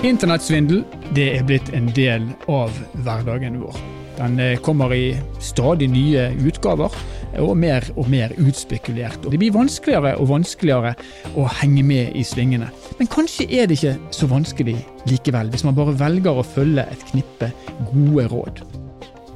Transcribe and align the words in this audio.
Internettsvindel 0.00 0.78
det 1.12 1.26
er 1.36 1.42
blitt 1.44 1.66
en 1.76 1.90
del 1.92 2.24
av 2.48 2.72
hverdagen 3.04 3.58
vår. 3.60 3.74
Den 4.16 4.38
eh, 4.40 4.60
kommer 4.64 4.94
i 4.96 5.12
stadig 5.44 5.90
nye 5.92 6.30
utgaver, 6.40 6.94
og 7.40 7.50
mer 7.60 7.84
og 8.00 8.08
mer 8.08 8.32
utspekulert. 8.40 9.18
Og 9.26 9.34
det 9.34 9.40
blir 9.42 9.52
vanskeligere 9.52 10.14
og 10.16 10.30
vanskeligere 10.30 10.94
å 11.36 11.44
henge 11.60 11.84
med 11.84 12.16
i 12.16 12.24
svingene. 12.24 12.70
Men 12.96 13.10
kanskje 13.12 13.44
er 13.52 13.68
det 13.68 13.76
ikke 13.76 14.14
så 14.16 14.28
vanskelig 14.30 14.78
likevel, 15.10 15.52
hvis 15.52 15.66
man 15.68 15.76
bare 15.76 15.92
velger 16.00 16.40
å 16.40 16.46
følge 16.48 16.86
et 16.88 17.04
knippe 17.12 17.50
gode 17.90 18.24
råd. 18.32 18.62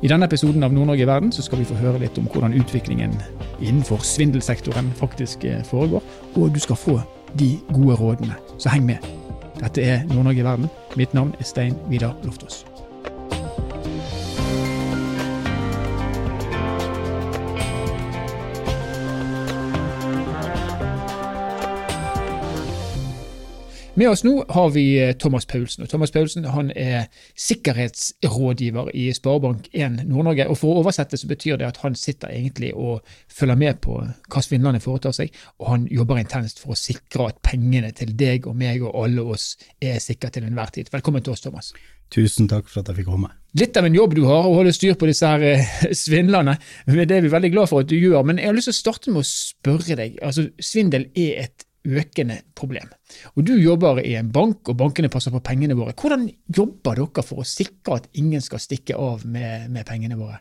I 0.01 0.11
denne 0.11 0.25
episoden 0.29 0.65
av 0.65 0.73
Nord-Norge 0.73 1.05
i 1.05 1.11
verden 1.11 1.33
så 1.33 1.45
skal 1.45 1.61
vi 1.61 1.69
få 1.69 1.77
høre 1.81 2.01
litt 2.01 2.17
om 2.21 2.31
hvordan 2.33 2.57
utviklingen 2.57 3.13
innenfor 3.61 4.01
svindelsektoren 4.05 4.89
faktisk 4.97 5.45
eh, 5.45 5.61
foregår, 5.69 6.01
og 6.41 6.57
du 6.57 6.61
skal 6.65 6.81
få 6.81 6.97
de 7.37 7.53
gode 7.69 8.01
rådene. 8.01 8.41
Så 8.57 8.73
heng 8.73 8.89
med. 8.89 9.24
Dette 9.61 9.83
er 9.83 10.05
Nord-Norge 10.11 10.41
i 10.41 10.45
verden. 10.45 10.71
Mitt 10.97 11.15
navn 11.15 11.35
er 11.39 11.45
Stein 11.45 11.77
Vidar 11.89 12.17
Loftaas. 12.25 12.65
Med 23.97 24.09
oss 24.11 24.25
nå 24.27 24.33
har 24.49 24.71
vi 24.75 24.83
eh, 24.99 25.13
Thomas 25.15 25.45
Paulsen. 25.47 25.85
og 25.85 25.89
Thomas 25.89 26.11
Paulsen 26.11 26.45
han 26.51 26.73
er 26.75 27.05
sikkerhetsrådgiver 27.39 28.89
i 28.91 29.05
Sparebank1 29.15 30.01
Nord-Norge. 30.09 30.49
og 30.51 30.59
For 30.59 30.73
å 30.73 30.81
oversette 30.81 31.15
så 31.21 31.29
betyr 31.31 31.61
det 31.61 31.69
at 31.69 31.79
han 31.85 31.95
sitter 31.95 32.33
egentlig 32.35 32.73
og 32.75 33.05
følger 33.31 33.61
med 33.61 33.79
på 33.87 34.01
hva 34.03 34.43
svindlerne 34.43 34.81
foretar 34.83 35.15
seg, 35.15 35.31
og 35.63 35.69
han 35.71 35.85
jobber 35.87 36.19
intenst 36.19 36.59
for 36.59 36.75
å 36.75 36.79
sikre 36.81 37.29
at 37.31 37.39
pengene 37.47 37.93
til 37.95 38.11
deg 38.19 38.49
og 38.51 38.57
meg 38.59 38.83
og 38.83 38.99
alle 39.05 39.23
oss 39.37 39.53
er 39.79 40.03
sikre 40.03 40.33
til 40.35 40.49
enhver 40.49 40.75
tid. 40.75 40.91
Velkommen 40.91 41.23
til 41.23 41.37
oss, 41.37 41.45
Thomas. 41.47 41.71
Tusen 42.11 42.51
takk 42.51 42.67
for 42.67 42.83
at 42.83 42.91
jeg 42.91 42.99
fikk 42.99 43.13
komme. 43.13 43.31
Litt 43.55 43.79
av 43.79 43.87
en 43.87 43.95
jobb 43.95 44.17
du 44.19 44.25
har, 44.27 44.49
å 44.49 44.57
holde 44.59 44.75
styr 44.75 44.99
på 44.99 45.07
disse 45.07 45.31
her 45.31 45.47
eh, 45.53 45.71
svindlerne. 46.03 46.57
Det 46.91 47.07
er 47.15 47.23
vi 47.23 47.31
veldig 47.31 47.53
glad 47.55 47.71
for 47.71 47.87
at 47.87 47.93
du 47.93 47.95
gjør. 47.95 48.27
Men 48.27 48.43
jeg 48.43 48.51
har 48.51 48.59
lyst 48.59 48.73
til 48.73 48.75
å 48.75 48.81
starte 48.81 49.15
med 49.15 49.23
å 49.23 49.31
spørre 49.31 50.01
deg. 50.03 50.19
altså 50.19 50.49
Svindel 50.59 51.07
er 51.15 51.47
et 51.47 51.64
økende 51.85 52.41
problem. 52.57 52.89
Og 53.37 53.45
Du 53.45 53.55
jobber 53.57 54.01
i 54.01 54.15
en 54.17 54.33
bank, 54.33 54.69
og 54.69 54.77
bankene 54.81 55.11
passer 55.13 55.35
på 55.35 55.43
pengene 55.45 55.77
våre. 55.77 55.93
Hvordan 55.93 56.29
jobber 56.49 56.97
dere 56.97 57.25
for 57.27 57.43
å 57.43 57.49
sikre 57.49 58.01
at 58.01 58.09
ingen 58.15 58.41
skal 58.41 58.63
stikke 58.63 58.97
av 58.97 59.27
med, 59.27 59.71
med 59.71 59.87
pengene 59.87 60.19
våre? 60.19 60.41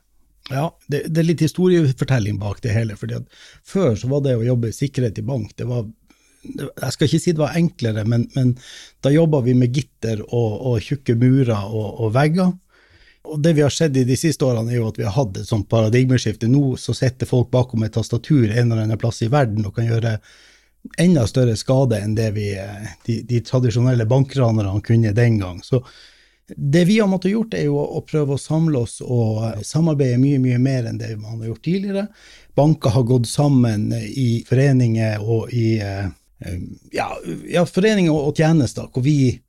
Ja, 0.52 0.68
det, 0.88 1.06
det, 1.08 1.22
er 1.22 1.28
litt 1.28 1.44
historiefortelling 1.44 2.40
bak 2.40 2.62
det 2.64 2.74
hele. 2.76 2.98
fordi 3.00 3.22
Før 3.68 3.96
så 3.96 4.10
var 4.12 4.24
det 4.26 4.36
å 4.36 4.44
jobbe 4.44 4.72
i 4.72 4.76
sikkerhet 4.76 5.20
i 5.20 5.28
bank 5.28 5.54
det 5.58 5.68
var, 5.70 5.86
Jeg 6.44 6.96
skal 6.96 7.08
ikke 7.08 7.22
si 7.24 7.32
det 7.32 7.40
var 7.40 7.56
enklere, 7.56 8.04
men, 8.04 8.28
men 8.36 8.58
da 9.04 9.14
jobba 9.14 9.40
vi 9.46 9.56
med 9.56 9.72
gitter 9.76 10.20
og, 10.26 10.60
og 10.68 10.82
tjukke 10.84 11.16
murer 11.16 11.70
og, 11.70 11.88
og, 12.04 12.12
vegger. 12.16 12.52
Og 13.24 13.40
Det 13.40 13.54
vi 13.56 13.64
har 13.64 13.72
sett 13.72 13.96
i 13.96 14.04
de 14.04 14.18
siste 14.20 14.44
årene, 14.44 14.74
er 14.74 14.82
jo 14.82 14.90
at 14.90 15.00
vi 15.00 15.08
har 15.08 15.16
hatt 15.16 15.40
et 15.40 15.48
sånt 15.48 15.70
paradigmeskifte. 15.72 16.52
Nå 16.52 16.76
så 16.76 16.96
sitter 16.98 17.30
folk 17.30 17.48
bakom 17.52 17.86
et 17.88 17.96
tastatur 17.96 18.50
en 18.50 18.66
eller 18.66 18.84
annen 18.84 19.00
plass 19.00 19.24
i 19.24 19.32
verden 19.32 19.64
og 19.64 19.78
kan 19.78 19.88
gjøre 19.88 20.18
enda 20.98 21.28
større 21.28 21.56
skade 21.60 22.00
enn 22.04 22.16
det 22.18 22.32
vi, 22.36 22.50
eh, 22.60 22.90
de, 23.08 23.22
de 23.28 23.42
tradisjonelle 23.46 24.06
bankranerne 24.10 24.82
kunne 24.86 25.14
den 25.16 25.40
gang. 25.40 25.62
Så 25.64 25.84
det 26.48 26.84
vi 26.86 27.00
har 27.00 27.08
måttet 27.08 27.32
gjort, 27.32 27.56
er 27.56 27.70
jo 27.70 27.80
å 27.80 28.02
prøve 28.06 28.36
å 28.36 28.42
samle 28.42 28.84
oss 28.84 29.00
og 29.02 29.64
samarbeide 29.66 30.20
mye 30.22 30.42
mye 30.44 30.60
mer 30.60 30.90
enn 30.90 31.00
det 31.00 31.16
man 31.16 31.40
har 31.40 31.54
gjort 31.54 31.64
tidligere. 31.66 32.04
Banker 32.58 32.94
har 32.98 33.08
gått 33.08 33.30
sammen 33.32 33.88
i 33.96 34.44
foreninger 34.48 35.24
og 35.24 35.54
i 35.56 35.78
eh, 35.80 36.12
ja, 36.94 37.08
ja, 37.48 37.64
foreninger 37.66 38.12
og 38.12 38.38
tjenester 38.38 38.92
hvor 38.92 39.06
vi 39.08 39.40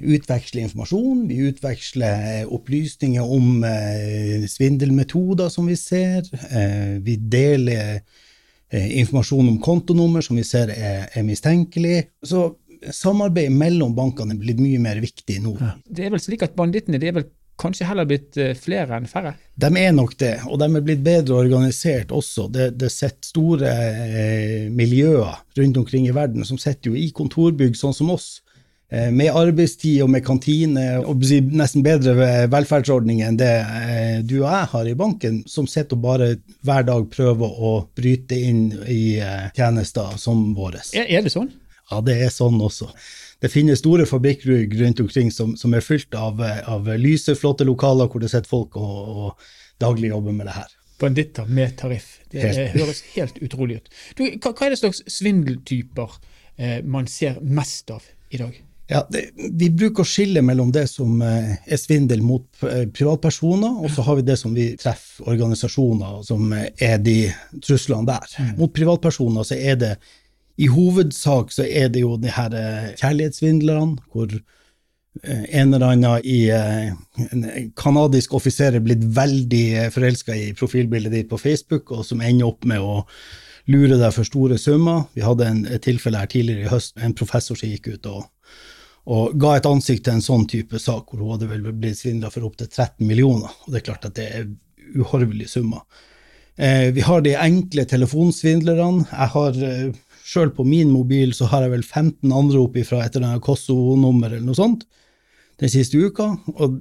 utveksler 0.00 0.62
informasjon, 0.64 1.26
vi 1.28 1.42
utveksler 1.50 2.48
opplysninger 2.48 3.34
om 3.36 3.66
eh, 3.66 4.46
svindelmetoder 4.48 5.50
som 5.52 5.66
vi 5.68 5.76
ser, 5.76 6.24
eh, 6.48 6.96
vi 7.04 7.18
deler 7.20 7.98
Eh, 8.00 8.29
informasjon 8.70 9.48
om 9.50 9.60
kontonummer 9.62 10.22
som 10.24 10.38
vi 10.38 10.44
ser 10.46 10.70
er, 10.74 11.08
er 11.10 11.26
mistenkelig. 11.26 12.04
Så 12.22 12.52
samarbeid 12.94 13.52
mellom 13.52 13.94
bankene 13.96 14.36
er 14.36 14.40
blitt 14.40 14.62
mye 14.62 14.80
mer 14.82 15.00
viktig 15.02 15.40
nå. 15.44 15.56
Ja. 15.60 15.74
Det 15.84 16.06
er 16.06 16.14
vel 16.14 16.22
slik 16.22 16.46
at 16.46 16.56
bandittene 16.58 17.00
de 17.00 17.10
er 17.10 17.18
vel 17.18 17.28
kanskje 17.60 17.84
heller 17.90 18.06
blitt 18.08 18.38
eh, 18.40 18.54
flere 18.56 18.96
enn 18.96 19.08
færre? 19.10 19.34
De 19.60 19.68
er 19.76 19.90
nok 19.92 20.14
det, 20.20 20.36
og 20.48 20.62
de 20.62 20.68
er 20.68 20.84
blitt 20.84 21.02
bedre 21.04 21.36
organisert 21.42 22.12
også. 22.16 22.46
Det, 22.52 22.70
det 22.80 22.88
sitter 22.94 23.28
store 23.28 23.72
eh, 24.06 24.70
miljøer 24.72 25.42
rundt 25.58 25.82
omkring 25.82 26.08
i 26.08 26.14
verden 26.16 26.46
som 26.48 26.60
sitter 26.60 26.92
jo 26.92 26.96
i 26.96 27.10
kontorbygg 27.16 27.76
sånn 27.76 27.96
som 27.96 28.14
oss, 28.14 28.38
Eh, 28.49 28.49
med 28.90 29.30
arbeidstid 29.38 30.00
og 30.02 30.10
med 30.10 30.24
kantine 30.26 30.84
og 30.98 31.22
nesten 31.54 31.84
bedre 31.86 32.14
velferdsordninger 32.50 33.28
enn 33.28 33.38
det 33.38 33.52
eh, 33.62 34.16
du 34.26 34.40
og 34.40 34.48
jeg 34.48 34.70
har 34.72 34.90
i 34.90 34.96
banken, 34.98 35.40
som 35.46 35.68
sitter 35.70 35.94
og 35.94 36.02
bare 36.04 36.28
hver 36.66 36.86
dag 36.88 37.06
prøver 37.12 37.60
å 37.70 37.72
bryte 37.96 38.38
inn 38.38 38.64
i 38.90 39.20
eh, 39.22 39.46
tjenester 39.54 40.16
som 40.18 40.48
våre. 40.58 40.82
Er 40.94 41.22
det 41.22 41.32
sånn? 41.34 41.52
Ja, 41.90 42.00
det 42.06 42.18
er 42.24 42.34
sånn 42.34 42.58
også. 42.62 42.90
Det 43.40 43.50
finnes 43.50 43.80
store 43.80 44.04
fabrikkrugg 44.06 44.74
rundt 44.82 45.00
omkring 45.00 45.30
som, 45.34 45.54
som, 45.56 45.74
er 45.74 45.84
fylt 45.84 46.14
av, 46.14 46.42
av 46.42 46.90
lyse, 47.00 47.34
flotte 47.38 47.66
lokaler 47.66 48.10
hvor 48.10 48.22
det 48.22 48.30
sitter 48.30 48.50
folk 48.50 48.76
og, 48.78 48.98
og 49.10 49.80
daglig 49.80 50.12
jobber 50.12 50.36
med 50.36 50.50
det 50.50 50.56
her. 50.58 50.74
Banditter 51.00 51.48
med 51.48 51.78
tariff. 51.80 52.18
Det 52.30 52.42
helt. 52.44 52.74
høres 52.76 53.00
helt 53.14 53.38
utrolig 53.40 53.80
ut. 53.80 53.94
Du, 54.18 54.26
hva, 54.26 54.52
hva, 54.52 54.66
er 54.66 54.74
det 54.74 54.80
slags 54.82 55.00
svindeltyper 55.08 56.18
eh, 56.60 56.80
man 56.84 57.08
ser 57.10 57.40
mest 57.40 57.90
av 57.94 58.04
i 58.30 58.42
dag? 58.42 58.58
Ja, 58.90 59.06
det, 59.10 59.28
Vi 59.36 59.68
bruker 59.70 60.02
å 60.02 60.08
skille 60.08 60.42
mellom 60.42 60.72
det 60.74 60.88
som 60.90 61.20
eh, 61.22 61.52
er 61.62 61.78
svindel 61.78 62.24
mot 62.26 62.64
eh, 62.66 62.88
privatpersoner, 62.90 63.76
og 63.78 63.92
så 63.94 64.02
har 64.02 64.18
vi 64.18 64.24
det 64.26 64.34
som 64.40 64.54
vi 64.56 64.72
treffer 64.80 65.28
organisasjoner, 65.30 66.16
som 66.26 66.50
eh, 66.56 66.72
er 66.82 66.96
de 66.98 67.20
truslene 67.62 68.08
der. 68.08 68.26
Mm. 68.34 68.56
Mot 68.58 68.72
privatpersoner 68.74 69.46
så 69.46 69.58
er 69.58 69.78
det 69.78 69.92
i 70.60 70.66
hovedsak 70.68 71.54
så 71.54 71.64
er 71.64 71.92
det 71.94 72.02
jo 72.02 72.16
de 72.20 72.32
her 72.34 72.56
kjærlighetssvindlerne, 72.98 74.02
hvor 74.10 74.34
en 75.24 75.74
eller 75.74 75.86
annen 75.86 76.26
i 76.28 76.50
en 76.52 77.70
kanadisk 77.78 78.34
offiser 78.36 78.76
er 78.76 78.84
blitt 78.84 79.06
veldig 79.16 79.88
forelska 79.94 80.36
i 80.36 80.50
profilbildet 80.58 81.14
ditt 81.14 81.30
på 81.30 81.38
Facebook, 81.40 81.94
og 81.94 82.04
som 82.06 82.20
ender 82.20 82.50
opp 82.50 82.66
med 82.68 82.82
å 82.82 83.00
lure 83.70 83.96
deg 83.96 84.12
for 84.12 84.28
store 84.28 84.58
summer. 84.60 85.06
Vi 85.16 85.24
hadde 85.24 85.48
en, 85.48 85.64
et 85.70 85.82
tilfelle 85.86 86.20
her 86.20 86.30
tidligere 86.30 86.66
i 86.66 86.74
høst, 86.74 86.98
en 87.00 87.16
professor 87.16 87.56
som 87.56 87.70
gikk 87.70 87.88
ut 87.94 88.10
og 88.10 88.26
og 89.06 89.36
ga 89.40 89.56
et 89.56 89.66
ansikt 89.68 90.04
til 90.06 90.18
en 90.18 90.24
sånn 90.24 90.46
type 90.50 90.78
sak, 90.78 91.08
hvor 91.08 91.22
hun 91.22 91.34
hadde 91.34 91.48
vel 91.50 91.64
blitt 91.72 91.98
svindla 91.98 92.30
for 92.32 92.46
opptil 92.46 92.68
13 92.68 93.06
millioner. 93.08 93.52
Og 93.64 93.72
det 93.72 93.80
er 93.80 93.86
klart 93.88 94.06
at 94.06 94.16
det 94.18 94.28
er 94.28 94.46
uhorvelige 94.94 95.48
summer. 95.48 95.86
Eh, 96.60 96.90
vi 96.92 97.04
har 97.06 97.24
de 97.24 97.34
enkle 97.40 97.86
telefonsvindlerne. 97.88 99.06
Jeg 99.08 99.34
har 99.34 99.60
eh, 99.64 99.90
Sjøl 100.30 100.52
på 100.54 100.62
min 100.62 100.92
mobil 100.92 101.32
så 101.34 101.48
har 101.50 101.64
jeg 101.64 101.72
vel 101.72 101.82
15 101.82 102.30
anrop 102.30 102.76
fra 102.86 103.00
et 103.02 103.16
eller 103.16 103.32
annet 103.32 103.42
Kosso-nummer 103.42 104.30
eller 104.30 104.46
noe 104.46 104.58
sånt 104.58 104.84
den 105.58 105.72
siste 105.72 105.98
uka. 105.98 106.28
Og 106.54 106.76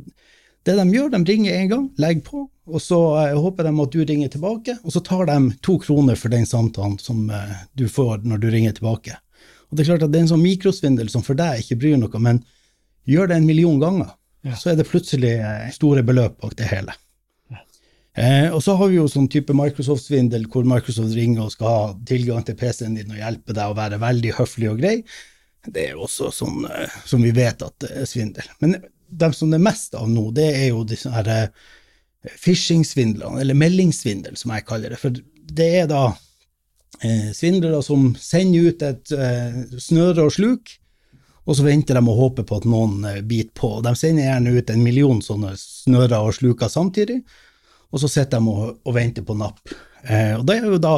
det 0.68 0.75
de 0.75 0.86
gjør, 0.94 1.09
de 1.16 1.22
ringer 1.25 1.56
en 1.56 1.72
gang, 1.72 1.88
legger 1.97 2.25
på, 2.28 2.44
og 2.69 2.84
så 2.84 3.00
eh, 3.24 3.38
håper 3.40 3.66
de 3.66 3.74
at 3.84 3.96
du 3.96 4.03
ringer 4.03 4.31
tilbake, 4.34 4.75
og 4.84 4.94
så 4.94 5.01
tar 5.06 5.25
de 5.30 5.40
to 5.66 5.80
kroner 5.81 6.19
for 6.19 6.34
den 6.34 6.46
samtalen 6.46 7.00
som 7.01 7.30
eh, 7.34 7.57
du 7.80 7.88
får 7.90 8.28
når 8.28 8.44
du 8.44 8.50
ringer 8.53 8.75
tilbake. 8.78 9.18
Og 9.69 9.78
Det 9.78 9.84
er 9.84 9.91
klart 9.91 10.06
at 10.07 10.13
det 10.13 10.19
er 10.19 10.25
en 10.25 10.31
sånn 10.34 10.46
mikrosvindel 10.46 11.12
som 11.13 11.25
for 11.25 11.38
deg 11.38 11.62
ikke 11.62 11.78
bryr 11.84 12.00
noe, 12.02 12.22
men 12.24 12.41
gjør 13.09 13.30
det 13.30 13.40
en 13.40 13.47
million 13.47 13.80
ganger, 13.81 14.12
ja. 14.46 14.57
så 14.57 14.72
er 14.72 14.80
det 14.80 14.90
plutselig 14.90 15.35
eh, 15.38 15.69
store 15.74 16.03
beløp 16.06 16.40
bak 16.41 16.56
det 16.59 16.69
hele. 16.72 16.96
Ja. 17.53 17.63
Eh, 18.18 18.47
og 18.53 18.62
så 18.66 18.75
har 18.80 18.91
vi 18.91 19.00
jo 19.00 19.07
sånn 19.09 19.30
type 19.31 19.56
Microsoft-svindel 19.57 20.47
hvor 20.52 20.68
Microsoft 20.68 21.13
ringer 21.18 21.46
og 21.46 21.53
skal 21.53 21.74
ha 21.74 21.84
tilgang 22.09 22.46
til 22.46 22.57
PC-en 22.59 22.97
din 22.97 23.13
og 23.13 23.22
hjelpe 23.22 23.56
deg 23.57 23.72
å 23.72 23.78
være 23.78 24.02
veldig 24.02 24.38
høflig 24.41 24.72
og 24.74 24.81
grei. 24.81 24.96
Det 25.68 25.83
er 25.83 25.98
jo 25.98 26.06
også 26.07 26.31
sånn 26.33 26.63
eh, 26.69 27.01
som 27.10 27.25
vi 27.25 27.33
vet 27.36 27.65
at 27.65 27.75
det 27.83 27.92
er 28.01 28.10
svindel. 28.10 28.48
Men 28.63 28.80
dem 29.10 29.33
som 29.33 29.51
det 29.51 29.60
er 29.60 29.68
mest 29.69 29.95
av 29.98 30.10
nå, 30.10 30.30
det 30.36 30.48
er 30.54 30.69
jo 30.72 30.86
disse 30.88 31.12
her 31.13 31.30
eh, 31.33 31.68
phishing-svindlene, 32.39 33.42
eller 33.42 33.57
meldingssvindel, 33.57 34.38
som 34.39 34.54
jeg 34.54 34.68
kaller 34.68 34.94
det. 34.94 35.00
For 35.01 35.15
det 35.60 35.69
er 35.81 35.89
da 35.92 36.04
eh, 36.10 36.25
svindlere 37.36 37.81
som 37.86 38.13
sender 38.19 38.69
ut 38.69 38.81
et 38.83 39.12
eh, 39.15 39.59
snøre 39.80 40.25
og 40.25 40.33
sluk, 40.36 40.74
og 41.50 41.57
så 41.57 41.65
venter 41.65 41.97
de 41.97 42.03
og 42.03 42.18
håper 42.18 42.45
på 42.45 42.59
at 42.59 42.68
noen 42.69 43.06
eh, 43.09 43.21
biter 43.25 43.53
på. 43.57 43.71
De 43.86 43.94
sender 43.97 44.27
gjerne 44.27 44.53
ut 44.57 44.74
en 44.74 44.83
million 44.83 45.21
sånne 45.24 45.56
snører 45.57 46.19
og 46.19 46.36
sluker 46.38 46.71
samtidig, 46.71 47.21
og 47.89 48.03
så 48.03 48.12
sitter 48.12 48.38
de 48.41 48.53
og, 48.53 48.80
og 48.83 48.95
venter 48.97 49.25
på 49.25 49.38
napp. 49.39 49.74
Eh, 50.06 50.36
og 50.38 50.45
det 50.47 50.59
er 50.59 50.69
jo 50.69 50.81
da 50.81 50.97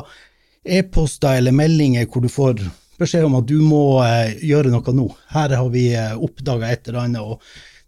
e-poster 0.61 1.39
eller 1.39 1.55
meldinger 1.55 2.07
hvor 2.11 2.23
du 2.23 2.29
får 2.29 2.61
beskjed 3.01 3.25
om 3.25 3.39
at 3.39 3.49
du 3.49 3.57
må 3.63 3.83
eh, 4.05 4.37
gjøre 4.45 4.73
noe 4.73 4.95
nå. 4.95 5.07
Her 5.33 5.55
har 5.57 5.69
vi 5.73 5.89
eh, 5.97 6.15
oppdaga 6.17 6.71
et 6.71 6.89
eller 6.89 7.05
annet. 7.05 7.21
og 7.21 7.41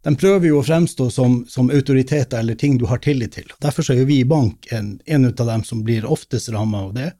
de 0.04 0.12
prøver 0.20 0.50
jo 0.50 0.60
å 0.60 0.66
fremstå 0.66 1.08
som, 1.16 1.44
som, 1.48 1.70
autoriteter 1.72 2.42
eller 2.42 2.58
ting 2.60 2.76
du 2.78 2.86
har 2.90 3.00
tillit 3.00 3.38
til. 3.38 3.48
Derfor 3.64 3.88
er 3.92 4.02
jo 4.02 4.10
vi 4.10 4.20
i 4.20 4.28
bank 4.28 4.68
en, 4.76 4.98
en 5.06 5.30
av 5.30 5.46
dem 5.48 5.64
som 5.64 5.84
blir 5.86 6.04
oftest 6.04 6.52
rammet 6.52 6.90
av 6.90 6.96
det. 6.98 7.12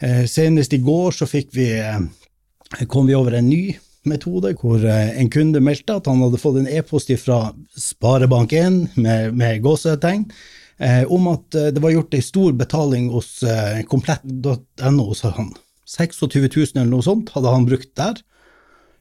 Eh, 0.00 0.24
senest 0.26 0.72
i 0.72 0.80
går 0.80 1.12
så 1.12 1.26
vi, 1.52 1.78
eh, 1.78 2.86
kom 2.86 3.06
vi 3.06 3.14
over 3.14 3.32
en 3.32 3.48
ny 3.48 3.76
metode, 4.04 4.54
hvor 4.56 4.80
eh, 4.84 5.18
en 5.20 5.28
kunde 5.30 5.60
meldte 5.60 5.98
at 5.98 6.06
han 6.08 6.22
hadde 6.24 6.40
fått 6.40 6.56
en 6.56 6.68
e-post 6.68 7.12
fra 7.20 7.52
Sparebank1 7.76 8.96
med, 8.96 9.34
med 9.34 9.62
gåsetegn 9.62 10.30
om 11.12 11.26
at 11.28 11.52
det 11.52 11.80
var 11.84 11.92
gjort 11.92 12.14
ei 12.16 12.22
stor 12.24 12.54
betaling 12.56 13.10
hos 13.12 13.42
komplett.no 13.90 15.04
hos 15.10 15.20
han. 15.26 15.50
26 15.84 16.22
000 16.30 16.70
eller 16.70 16.88
noe 16.88 17.04
sånt 17.04 17.28
hadde 17.34 17.52
han 17.52 17.66
brukt 17.68 17.90
der. 18.00 18.22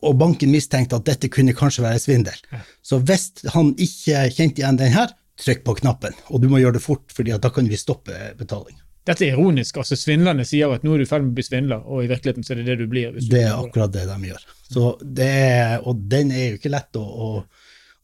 Og 0.04 0.18
banken 0.19 0.52
mistenkte 0.52 1.00
at 1.00 1.07
dette 1.07 1.30
kunne 1.31 1.56
kanskje 1.56 1.86
være 1.86 2.02
svindel. 2.04 2.36
Så 2.84 3.00
hvis 3.00 3.30
han 3.56 3.72
ikke 3.80 4.25
kjente 4.28 4.60
igjen 4.60 4.81
den 4.84 4.92
her, 4.92 5.16
trykk 5.40 5.63
på 5.63 5.78
knappen. 5.80 6.19
Og 6.28 6.44
du 6.44 6.52
må 6.52 6.60
gjøre 6.60 6.81
det 6.81 6.84
fort, 6.84 7.07
for 7.16 7.24
da 7.24 7.54
kan 7.56 7.72
vi 7.72 7.80
stoppe 7.80 8.34
betaling. 8.36 8.75
Dette 9.07 9.25
er 9.25 9.34
ironisk. 9.34 9.78
altså 9.80 9.96
Svindlerne 9.98 10.44
sier 10.46 10.72
at 10.75 10.84
nå 10.84 10.94
er 10.94 11.01
du 11.01 11.06
i 11.06 11.10
ferd 11.10 11.24
med 11.24 11.31
å 11.31 11.38
bli 11.40 11.46
svindler, 11.48 11.86
og 11.88 12.04
i 12.04 12.10
virkeligheten 12.12 12.46
så 12.46 12.54
er 12.54 12.62
det 12.62 12.68
det 12.68 12.78
du 12.81 12.92
blir. 12.92 13.16
Det 13.16 13.46
er 13.46 13.56
akkurat 13.56 13.94
det 13.94 14.06
de 14.10 14.31
gjør. 14.31 14.46
Så 14.69 14.92
det 15.01 15.30
er, 15.30 15.75
og 15.88 16.04
den 16.12 16.34
er 16.36 16.51
jo 16.51 16.60
ikke 16.60 16.74
lett 16.74 17.00
å, 17.00 17.06
å 17.06 17.30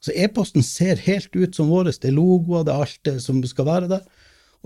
så 0.06 0.12
E-posten 0.14 0.62
ser 0.62 1.00
helt 1.02 1.34
ut 1.34 1.56
som 1.56 1.70
vår. 1.72 1.88
Det 1.90 2.10
er 2.10 2.14
logoer, 2.14 2.62
det 2.66 2.74
er 2.74 2.84
alt 2.84 3.00
det 3.08 3.16
som 3.24 3.40
skal 3.48 3.66
være 3.66 3.90
der. 3.90 4.04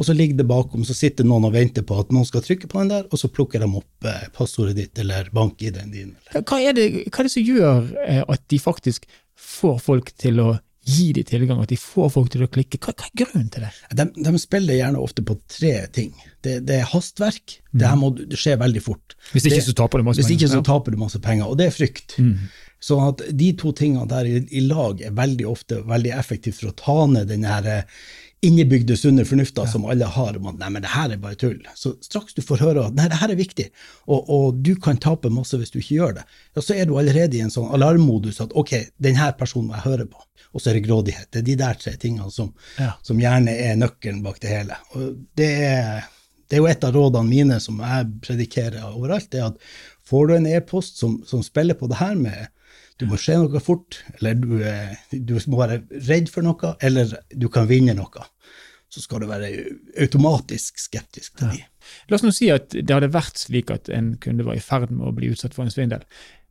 Og 0.00 0.06
så 0.08 0.14
ligger 0.16 0.38
det 0.38 0.46
bakom, 0.48 0.84
så 0.84 0.96
sitter 0.96 1.26
noen 1.28 1.46
og 1.48 1.54
venter 1.54 1.84
på 1.84 1.96
at 2.00 2.12
noen 2.14 2.24
skal 2.28 2.44
trykke 2.44 2.68
på 2.70 2.78
den 2.80 2.92
der, 2.92 3.06
og 3.10 3.20
så 3.20 3.28
plukker 3.28 3.60
de 3.60 3.68
opp 3.80 4.08
eh, 4.08 4.28
passordet 4.36 4.78
ditt 4.78 5.00
eller 5.02 5.28
bank-ID-en 5.36 5.92
din. 5.92 6.14
Hva 6.32 6.60
er, 6.60 6.72
det, 6.76 6.86
hva 7.08 7.20
er 7.20 7.28
det 7.28 7.32
som 7.34 7.44
gjør 7.44 7.90
eh, 8.06 8.22
at 8.24 8.44
de 8.52 8.60
faktisk 8.62 9.04
får 9.40 9.80
folk 9.84 10.12
til 10.20 10.40
å 10.40 10.48
gi 10.90 11.10
dem 11.16 11.26
tilgang, 11.28 11.60
at 11.62 11.72
de 11.72 11.78
får 11.80 12.10
folk 12.16 12.32
til 12.32 12.44
å 12.46 12.50
klikke. 12.50 12.80
Hva, 12.82 12.94
hva 12.94 13.08
er 13.08 13.14
grunnen 13.22 13.50
til 13.52 13.66
det? 13.66 13.72
De, 13.98 14.06
de, 14.16 14.32
spiller 14.42 14.78
gjerne 14.78 15.02
ofte 15.02 15.24
på 15.26 15.36
tre 15.50 15.74
ting. 15.94 16.10
Det, 16.44 16.58
det 16.68 16.80
er 16.80 16.90
hastverk. 16.90 17.58
Mm. 17.70 17.76
Det 17.80 17.90
her 17.90 18.00
må 18.00 18.10
skje 18.34 18.56
veldig 18.60 18.82
fort. 18.84 19.16
Hvis 19.34 19.46
ikke 19.48 19.60
det, 19.60 19.68
så 19.68 19.76
taper 19.82 20.02
du 20.02 20.08
masse 20.08 20.20
penger. 20.22 20.32
Hvis 20.32 20.36
ikke 20.38 20.52
så 20.54 20.64
taper 20.66 20.96
du 20.96 21.00
masse 21.00 21.22
penger, 21.24 21.50
og 21.50 21.60
det 21.60 21.70
er 21.70 21.76
frykt. 21.76 22.16
Mm. 22.20 22.50
Så 22.80 22.96
at 23.04 23.22
de 23.36 23.50
to 23.60 23.74
tingene 23.76 24.08
der 24.08 24.28
i, 24.28 24.38
i, 24.56 24.64
lag 24.64 25.02
er 25.04 25.12
veldig 25.16 25.46
ofte 25.48 25.82
veldig 25.88 26.14
effektivt 26.16 26.62
for 26.62 26.70
å 26.70 26.78
ta 26.78 26.98
ned 27.12 27.28
den 27.28 27.44
her 27.44 27.66
eh, 27.68 27.98
innebygde 28.42 28.96
sunne 28.96 29.24
fornufta 29.24 29.66
ja. 29.66 29.70
som 29.70 29.84
alle 29.84 30.04
har 30.08 30.36
om 30.36 30.46
at 30.48 30.60
nei, 30.60 30.70
men 30.72 30.84
det 30.84 30.92
her 30.94 31.12
er 31.12 31.20
bare 31.20 31.36
tull. 31.40 31.58
Så 31.76 31.92
straks 32.04 32.36
du 32.36 32.40
får 32.44 32.62
høre 32.64 32.86
at 32.88 32.96
nei, 32.96 33.08
det 33.12 33.18
her 33.20 33.32
er 33.34 33.38
viktig, 33.40 33.66
og, 34.06 34.30
og, 34.32 34.60
du 34.64 34.72
kan 34.80 35.00
tape 35.00 35.32
masse 35.32 35.58
hvis 35.60 35.72
du 35.74 35.80
ikke 35.80 35.98
gjør 35.98 36.14
det, 36.20 36.24
ja, 36.56 36.64
så 36.64 36.76
er 36.76 36.88
du 36.88 36.96
allerede 37.00 37.36
i 37.36 37.42
en 37.44 37.52
sånn 37.52 37.68
alarmmodus 37.76 38.40
at 38.44 38.54
ok, 38.56 38.72
denne 39.02 39.28
personen 39.38 39.68
må 39.68 39.76
jeg 39.76 39.86
høre 39.88 40.08
på. 40.08 40.24
Og 40.50 40.62
så 40.62 40.70
er 40.70 40.78
det 40.78 40.86
grådighet. 40.88 41.28
Det 41.30 41.42
er 41.42 41.46
de 41.46 41.58
der 41.60 41.76
tre 41.78 41.92
tingene 42.00 42.30
som, 42.34 42.48
ja. 42.80 42.94
som 43.06 43.20
gjerne 43.20 43.52
er 43.68 43.76
nøkkelen 43.78 44.22
bak 44.24 44.40
det 44.42 44.54
hele. 44.54 44.78
Og 44.96 45.12
det 45.38 45.50
er, 45.68 46.08
det 46.48 46.56
er 46.56 46.64
jo 46.64 46.70
et 46.70 46.86
av 46.88 46.96
rådene 46.96 47.28
mine 47.28 47.60
som 47.62 47.78
jeg 47.84 48.08
predikerer 48.24 48.88
overalt, 48.88 49.28
det 49.30 49.42
er 49.42 49.52
at 49.52 49.60
får 50.10 50.26
du 50.26 50.34
en 50.38 50.48
e-post 50.50 50.98
som, 50.98 51.20
som 51.28 51.44
spiller 51.46 51.78
på 51.78 51.90
det 51.92 52.00
her 52.00 52.16
med 52.18 52.48
du 53.00 53.06
må 53.08 53.18
se 53.20 53.36
noe 53.40 53.62
fort, 53.64 54.02
eller 54.18 54.36
du, 54.36 54.58
du, 55.12 55.34
må 55.48 55.62
være 55.62 55.80
redd 56.08 56.28
for 56.32 56.44
noe, 56.44 56.74
eller 56.84 57.14
du 57.32 57.48
kan 57.52 57.68
vinne 57.70 57.96
noe. 57.96 58.26
Så 58.90 59.04
skal 59.04 59.22
du 59.22 59.28
være 59.30 59.48
automatisk 60.02 60.80
skeptisk 60.82 61.38
til 61.38 61.60
ja. 61.60 61.66
La 62.10 62.18
oss 62.18 62.22
nå 62.22 62.30
si 62.34 62.50
at 62.52 62.74
det 62.74 62.92
hadde 62.92 63.08
vært 63.14 63.40
slik 63.40 63.70
at 63.72 63.88
en 63.94 64.12
kunde 64.22 64.44
var 64.46 64.58
i 64.58 64.62
ferd 64.62 64.92
med 64.92 65.08
å 65.08 65.14
bli 65.16 65.30
utsatt 65.32 65.56
for 65.56 65.64
en 65.64 65.72
svindel. 65.72 66.04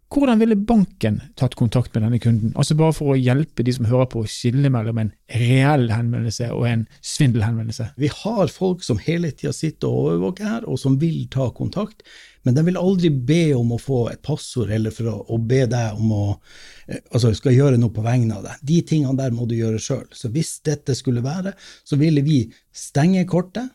Hvordan 0.10 0.40
ville 0.42 0.56
banken 0.58 1.20
tatt 1.38 1.54
kontakt 1.54 1.94
med 1.94 2.02
denne 2.02 2.18
kunden? 2.22 2.54
Altså 2.58 2.74
Bare 2.78 2.96
for 2.98 3.14
å 3.14 3.20
hjelpe 3.20 3.62
de 3.66 3.76
som 3.76 3.86
hører 3.86 4.08
på 4.10 4.24
å 4.24 4.30
skille 4.30 4.72
mellom 4.74 4.98
en 5.04 5.12
reell 5.38 5.86
henvendelse 5.94 6.48
og 6.56 6.66
en 6.66 6.88
svindelhenvendelse. 7.06 7.92
Vi 8.02 8.10
har 8.10 8.50
folk 8.50 8.82
som 8.86 8.98
hele 9.06 9.30
tida 9.30 9.54
sitter 9.54 9.86
og 9.86 10.08
overvåker 10.08 10.50
her, 10.50 10.66
og 10.66 10.82
som 10.82 10.98
vil 10.98 11.28
ta 11.30 11.52
kontakt. 11.54 12.02
Men 12.42 12.58
de 12.58 12.66
vil 12.66 12.82
aldri 12.82 13.12
be 13.14 13.54
om 13.54 13.76
å 13.76 13.82
få 13.82 14.08
et 14.10 14.24
passord 14.26 14.74
eller 14.74 14.96
for 14.96 15.12
å, 15.12 15.18
å 15.30 15.38
be 15.38 15.62
deg 15.70 16.02
om 16.02 16.14
å 16.16 16.26
eh, 16.88 17.04
altså 17.12 17.36
skal 17.38 17.54
gjøre 17.54 17.78
noe 17.78 17.94
på 17.94 18.06
vegne 18.06 18.40
av 18.40 18.48
deg. 18.48 18.64
De 18.66 18.82
tingene 18.90 19.20
der 19.20 19.36
må 19.36 19.46
du 19.46 19.60
gjøre 19.60 19.82
sjøl. 19.84 20.08
Så 20.10 20.34
hvis 20.34 20.56
dette 20.66 20.98
skulle 20.98 21.22
være, 21.22 21.54
så 21.86 22.00
ville 22.02 22.26
vi 22.26 22.48
stenge 22.74 23.28
kortet 23.30 23.70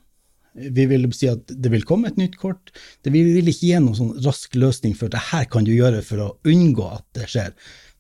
vi 0.54 0.86
vil 0.90 1.08
si 1.16 1.28
at 1.30 1.50
det 1.50 1.72
vil 1.72 1.86
komme 1.86 2.10
et 2.10 2.20
nytt 2.20 2.38
kort. 2.40 2.72
Det, 3.02 3.12
vi 3.14 3.24
vil 3.26 3.50
ikke 3.50 3.70
gi 3.70 3.80
noen 3.82 3.98
sånn 3.98 4.14
rask 4.24 4.54
løsning 4.58 4.94
for 4.98 5.12
det 5.12 5.22
her 5.32 5.48
kan 5.50 5.66
du 5.66 5.74
gjøre 5.74 6.02
for 6.06 6.22
å 6.22 6.32
unngå 6.50 6.88
at 6.94 7.06
det 7.18 7.28
skjer. 7.32 7.54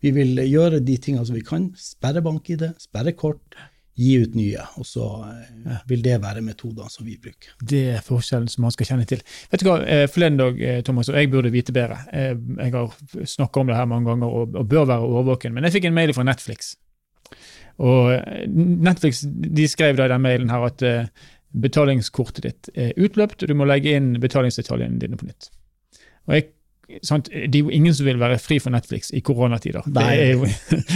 Vi 0.04 0.12
vil 0.14 0.38
gjøre 0.46 0.82
de 0.84 0.98
tingene 1.00 1.24
som 1.26 1.36
vi 1.36 1.44
kan. 1.44 1.70
Sperre 1.80 2.22
bank-ID, 2.24 2.66
sperre 2.82 3.14
kort, 3.16 3.56
gi 3.94 4.14
ut 4.20 4.34
nye. 4.36 4.62
Og 4.80 4.86
så 4.88 5.06
eh, 5.30 5.82
vil 5.88 6.02
det 6.04 6.18
være 6.22 6.42
metoder 6.44 6.90
som 6.92 7.06
vi 7.06 7.16
bruker. 7.20 7.54
Det 7.62 7.82
er 7.94 8.04
forskjellen 8.04 8.50
som 8.50 8.66
man 8.66 8.74
skal 8.74 8.90
kjenne 8.90 9.08
til. 9.08 9.22
Vet 9.52 9.62
du 9.62 9.68
hva, 9.68 9.78
eh, 9.86 10.06
Forleden 10.10 10.40
dag, 10.40 10.60
eh, 10.60 10.80
Thomas, 10.86 11.10
og 11.10 11.18
jeg 11.18 11.30
burde 11.32 11.52
vite 11.54 11.74
bedre. 11.74 12.00
Jeg 12.12 12.74
har 12.74 12.96
snakka 13.36 13.62
om 13.62 13.70
det 13.70 13.78
her 13.78 13.90
mange 13.90 14.10
ganger 14.10 14.40
og, 14.40 14.56
og 14.58 14.68
bør 14.70 14.88
være 14.90 15.12
årvåken, 15.20 15.54
men 15.54 15.66
jeg 15.66 15.78
fikk 15.78 15.90
en 15.90 15.96
mail 15.96 16.14
fra 16.16 16.26
Netflix. 16.26 16.74
Og 17.82 18.12
Netflix 18.54 19.24
de 19.26 19.64
skrev 19.66 19.96
da 19.98 20.04
i 20.06 20.12
den 20.12 20.22
mailen 20.22 20.52
her 20.52 20.68
at 20.68 20.84
betalingskortet 21.54 22.44
ditt 22.44 22.70
er 22.74 22.92
utløpt, 22.98 23.42
og 23.42 23.50
du 23.50 23.54
må 23.58 23.66
legge 23.68 23.94
inn 23.94 24.14
betalingsdetaljene 24.22 25.00
dine 25.02 25.18
på 25.18 25.28
nytt. 25.28 25.50
Og 26.26 26.36
jeg, 26.36 26.46
sant, 27.06 27.28
Det 27.30 27.58
er 27.58 27.62
jo 27.62 27.74
ingen 27.74 27.94
som 27.94 28.06
vil 28.08 28.20
være 28.20 28.38
fri 28.42 28.58
for 28.62 28.74
Netflix 28.74 29.12
i 29.14 29.22
koronatider. 29.24 29.86
Nei. 29.86 30.08
Det 30.14 30.24
er 30.24 30.32
jo 30.32 30.48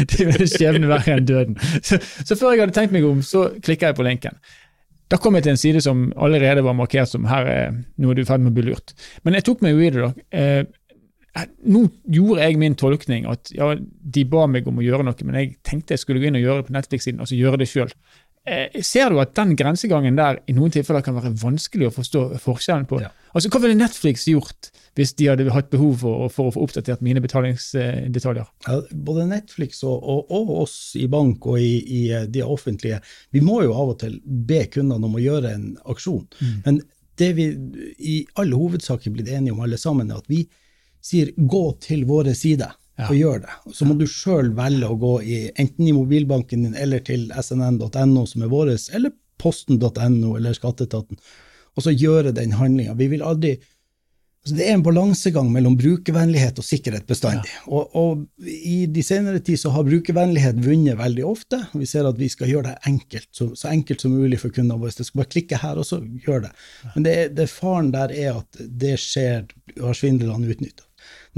det 0.08 0.20
er 0.24 0.40
jo 0.42 0.48
skjebne 0.50 0.90
verre 0.90 1.18
enn 1.18 1.28
døden. 1.28 1.60
Så, 1.82 2.00
så, 2.00 2.34
før 2.34 2.54
jeg 2.54 2.64
hadde 2.64 2.76
tenkt 2.76 2.96
meg 2.96 3.06
om, 3.06 3.22
så 3.22 3.48
klikka 3.62 3.92
jeg 3.92 3.98
på 3.98 4.06
linken. 4.06 4.40
Da 5.08 5.16
kom 5.16 5.38
jeg 5.38 5.46
til 5.46 5.54
en 5.54 5.60
side 5.60 5.80
som 5.80 6.10
allerede 6.20 6.64
var 6.64 6.76
markert 6.76 7.08
som 7.08 7.24
her 7.30 7.46
er 7.48 7.78
noe 7.96 8.12
du 8.12 8.20
er 8.20 8.26
i 8.26 8.28
ferd 8.28 8.44
med 8.44 8.52
å 8.52 8.58
bli 8.58 8.66
lurt. 8.68 8.92
Men 9.24 9.38
jeg 9.38 9.46
tok 9.46 9.64
meg 9.64 9.72
jo 9.72 9.86
i 9.86 9.92
det. 9.94 10.04
da. 10.04 10.26
Eh, 10.36 11.46
nå 11.68 11.84
gjorde 12.10 12.44
jeg 12.44 12.58
min 12.60 12.76
tolkning 12.78 13.28
at 13.30 13.52
ja, 13.54 13.70
de 13.78 14.24
ba 14.28 14.46
meg 14.50 14.66
om 14.68 14.80
å 14.80 14.84
gjøre 14.84 15.06
noe, 15.06 15.26
men 15.28 15.38
jeg 15.38 15.54
tenkte 15.66 15.94
jeg 15.94 16.02
skulle 16.02 16.22
gå 16.22 16.30
inn 16.30 16.38
og 16.38 16.44
gjøre 16.44 16.62
det 16.62 16.68
på 16.68 16.76
Netflix-siden, 16.76 17.22
altså 17.22 17.38
gjøre 17.38 17.60
det 17.62 17.68
sjøl. 17.70 17.92
Eh, 18.48 18.82
ser 18.84 19.12
du 19.12 19.20
at 19.20 19.34
den 19.36 19.54
grensegangen 19.58 20.16
der 20.18 20.40
i 20.48 20.54
noen 20.56 20.72
tilfeller 20.72 21.04
kan 21.04 21.16
være 21.18 21.34
vanskelig 21.40 21.88
å 21.88 21.94
forstå 21.94 22.22
forskjellen 22.42 22.86
på? 22.88 23.00
Ja. 23.02 23.10
Altså, 23.36 23.50
Hva 23.52 23.60
ville 23.62 23.76
Netflix 23.76 24.24
gjort 24.30 24.70
hvis 24.98 25.12
de 25.18 25.28
hadde 25.28 25.46
hatt 25.54 25.68
behov 25.70 26.00
for, 26.00 26.30
for 26.32 26.48
å 26.48 26.54
få 26.54 26.64
oppdatert 26.64 27.04
mine 27.04 27.22
betalingsdetaljer? 27.22 28.48
Ja, 28.66 28.78
både 28.92 29.28
Netflix 29.30 29.82
og, 29.84 29.98
og, 30.00 30.32
og, 30.32 30.54
oss 30.64 30.78
i 30.98 31.06
bank 31.12 31.46
og 31.46 31.60
i, 31.60 31.74
i, 31.84 32.02
de 32.26 32.44
offentlige, 32.44 33.02
vi 33.36 33.44
må 33.44 33.60
jo 33.66 33.76
av 33.76 33.94
og 33.94 34.00
til 34.02 34.18
be 34.24 34.64
kundene 34.72 35.10
om 35.10 35.18
å 35.18 35.22
gjøre 35.22 35.52
en 35.54 35.68
aksjon. 35.92 36.24
Mm. 36.40 36.56
Men 36.64 36.82
det 37.18 37.32
vi 37.36 37.50
i 37.98 38.18
all 38.38 38.54
hovedsak 38.54 39.06
er 39.06 39.14
blitt 39.14 39.30
enige 39.34 39.54
om 39.54 39.62
alle 39.66 39.78
sammen, 39.80 40.10
er 40.10 40.22
at 40.22 40.30
vi 40.30 40.44
sier 41.04 41.30
gå 41.36 41.64
til 41.84 42.06
våre 42.08 42.34
sider 42.38 42.74
ja. 42.98 43.06
og 43.08 43.16
gjør 43.16 43.42
det. 43.46 43.56
Så 43.74 43.86
må 43.88 43.96
du 43.98 44.04
sjøl 44.10 44.52
velge 44.58 44.90
å 44.90 44.98
gå 44.98 45.14
i, 45.22 45.40
enten 45.56 45.88
i 45.88 45.94
mobilbanken 45.96 46.66
din 46.66 46.76
eller 46.78 47.02
til 47.06 47.28
snn.no, 47.30 48.26
som 48.26 48.44
er 48.44 48.52
vår, 48.52 48.74
eller 48.98 49.14
posten.no 49.38 50.36
eller 50.36 50.56
skatteetaten, 50.56 51.20
og 51.78 51.84
så 51.84 51.94
gjøre 51.94 52.34
den 52.34 52.56
handlinga. 52.58 52.98
Vi 52.98 53.12
vil 53.14 53.26
aldri 53.26 53.58
altså 54.38 54.54
Det 54.54 54.64
er 54.64 54.76
en 54.78 54.82
balansegang 54.86 55.48
mellom 55.52 55.74
brukervennlighet 55.76 56.60
og 56.62 56.64
sikkerhet 56.64 57.08
bestandig. 57.10 57.50
Ja. 57.50 57.64
Og, 57.74 57.96
og, 57.98 58.22
i 58.46 58.86
de 58.86 59.02
senere 59.04 59.42
tid 59.44 59.58
så 59.60 59.72
har 59.74 59.84
brukervennlighet 59.84 60.60
vunnet 60.64 60.96
veldig 60.96 61.24
ofte. 61.26 61.58
Vi 61.74 61.88
ser 61.90 62.06
at 62.08 62.16
vi 62.16 62.30
skal 62.32 62.48
gjøre 62.48 62.70
det 62.70 62.88
enkelt, 62.88 63.28
så, 63.34 63.50
så 63.58 63.68
enkelt 63.68 64.00
som 64.00 64.14
mulig 64.14 64.38
for 64.40 64.54
kundene 64.54 64.78
våre. 64.80 64.94
Det 64.94 65.04
skal 65.04 65.24
bare 65.24 65.32
klikke 65.34 65.60
her, 65.60 65.82
og 65.82 65.88
så 65.90 66.00
gjør 66.00 66.46
det. 66.46 66.52
Men 66.94 67.08
det, 67.08 67.16
det 67.36 67.48
faren 67.52 67.92
der 67.92 68.14
er 68.14 68.38
at 68.38 68.62
det 68.62 68.94
skjer, 69.02 69.50
har 69.82 69.98
svindlerne 69.98 70.48
utnytta. 70.54 70.87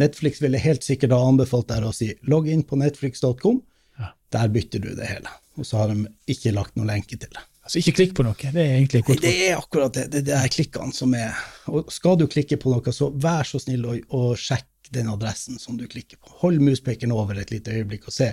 Netflix 0.00 0.40
ville 0.42 0.60
helt 0.60 0.86
sikkert 0.86 1.14
ha 1.14 1.20
anbefalt 1.28 1.68
deg 1.70 1.86
å 1.86 1.92
si 1.94 2.10
logg 2.30 2.48
inn 2.50 2.64
på 2.66 2.78
netflix.com. 2.80 3.60
Ja. 4.00 4.12
Der 4.36 4.50
bytter 4.52 4.82
du 4.82 4.90
det 4.96 5.08
hele. 5.10 5.32
Og 5.60 5.68
så 5.68 5.82
har 5.82 5.92
de 5.92 6.08
ikke 6.30 6.54
lagt 6.56 6.76
noen 6.78 6.90
lenke 6.92 7.16
til 7.16 7.28
det. 7.28 7.44
Altså 7.60 7.82
ikke 7.82 7.96
klikk 7.98 8.16
på 8.18 8.24
noe, 8.24 8.34
det 8.40 8.62
er 8.64 8.78
egentlig 8.78 9.04
godt. 9.06 9.20
Det 9.22 9.34
er 9.46 9.58
akkurat 9.58 9.94
det. 9.94 10.24
Det 10.26 10.34
er 10.34 10.50
klikkene 10.50 10.94
som 10.96 11.12
er 11.14 11.36
Og 11.70 11.92
skal 11.92 12.16
du 12.18 12.24
klikke 12.26 12.56
på 12.58 12.72
noe, 12.72 12.94
så 12.96 13.10
vær 13.14 13.46
så 13.46 13.60
snill 13.62 13.84
å, 13.86 13.94
å 14.16 14.32
sjekke 14.34 14.66
den 14.90 15.10
adressen 15.12 15.58
som 15.60 15.76
du 15.78 15.84
klikker 15.86 16.18
på. 16.18 16.32
Hold 16.40 16.58
muspekeren 16.64 17.12
over 17.14 17.38
et 17.38 17.52
lite 17.52 17.76
øyeblikk 17.76 18.08
og 18.10 18.14
se 18.16 18.32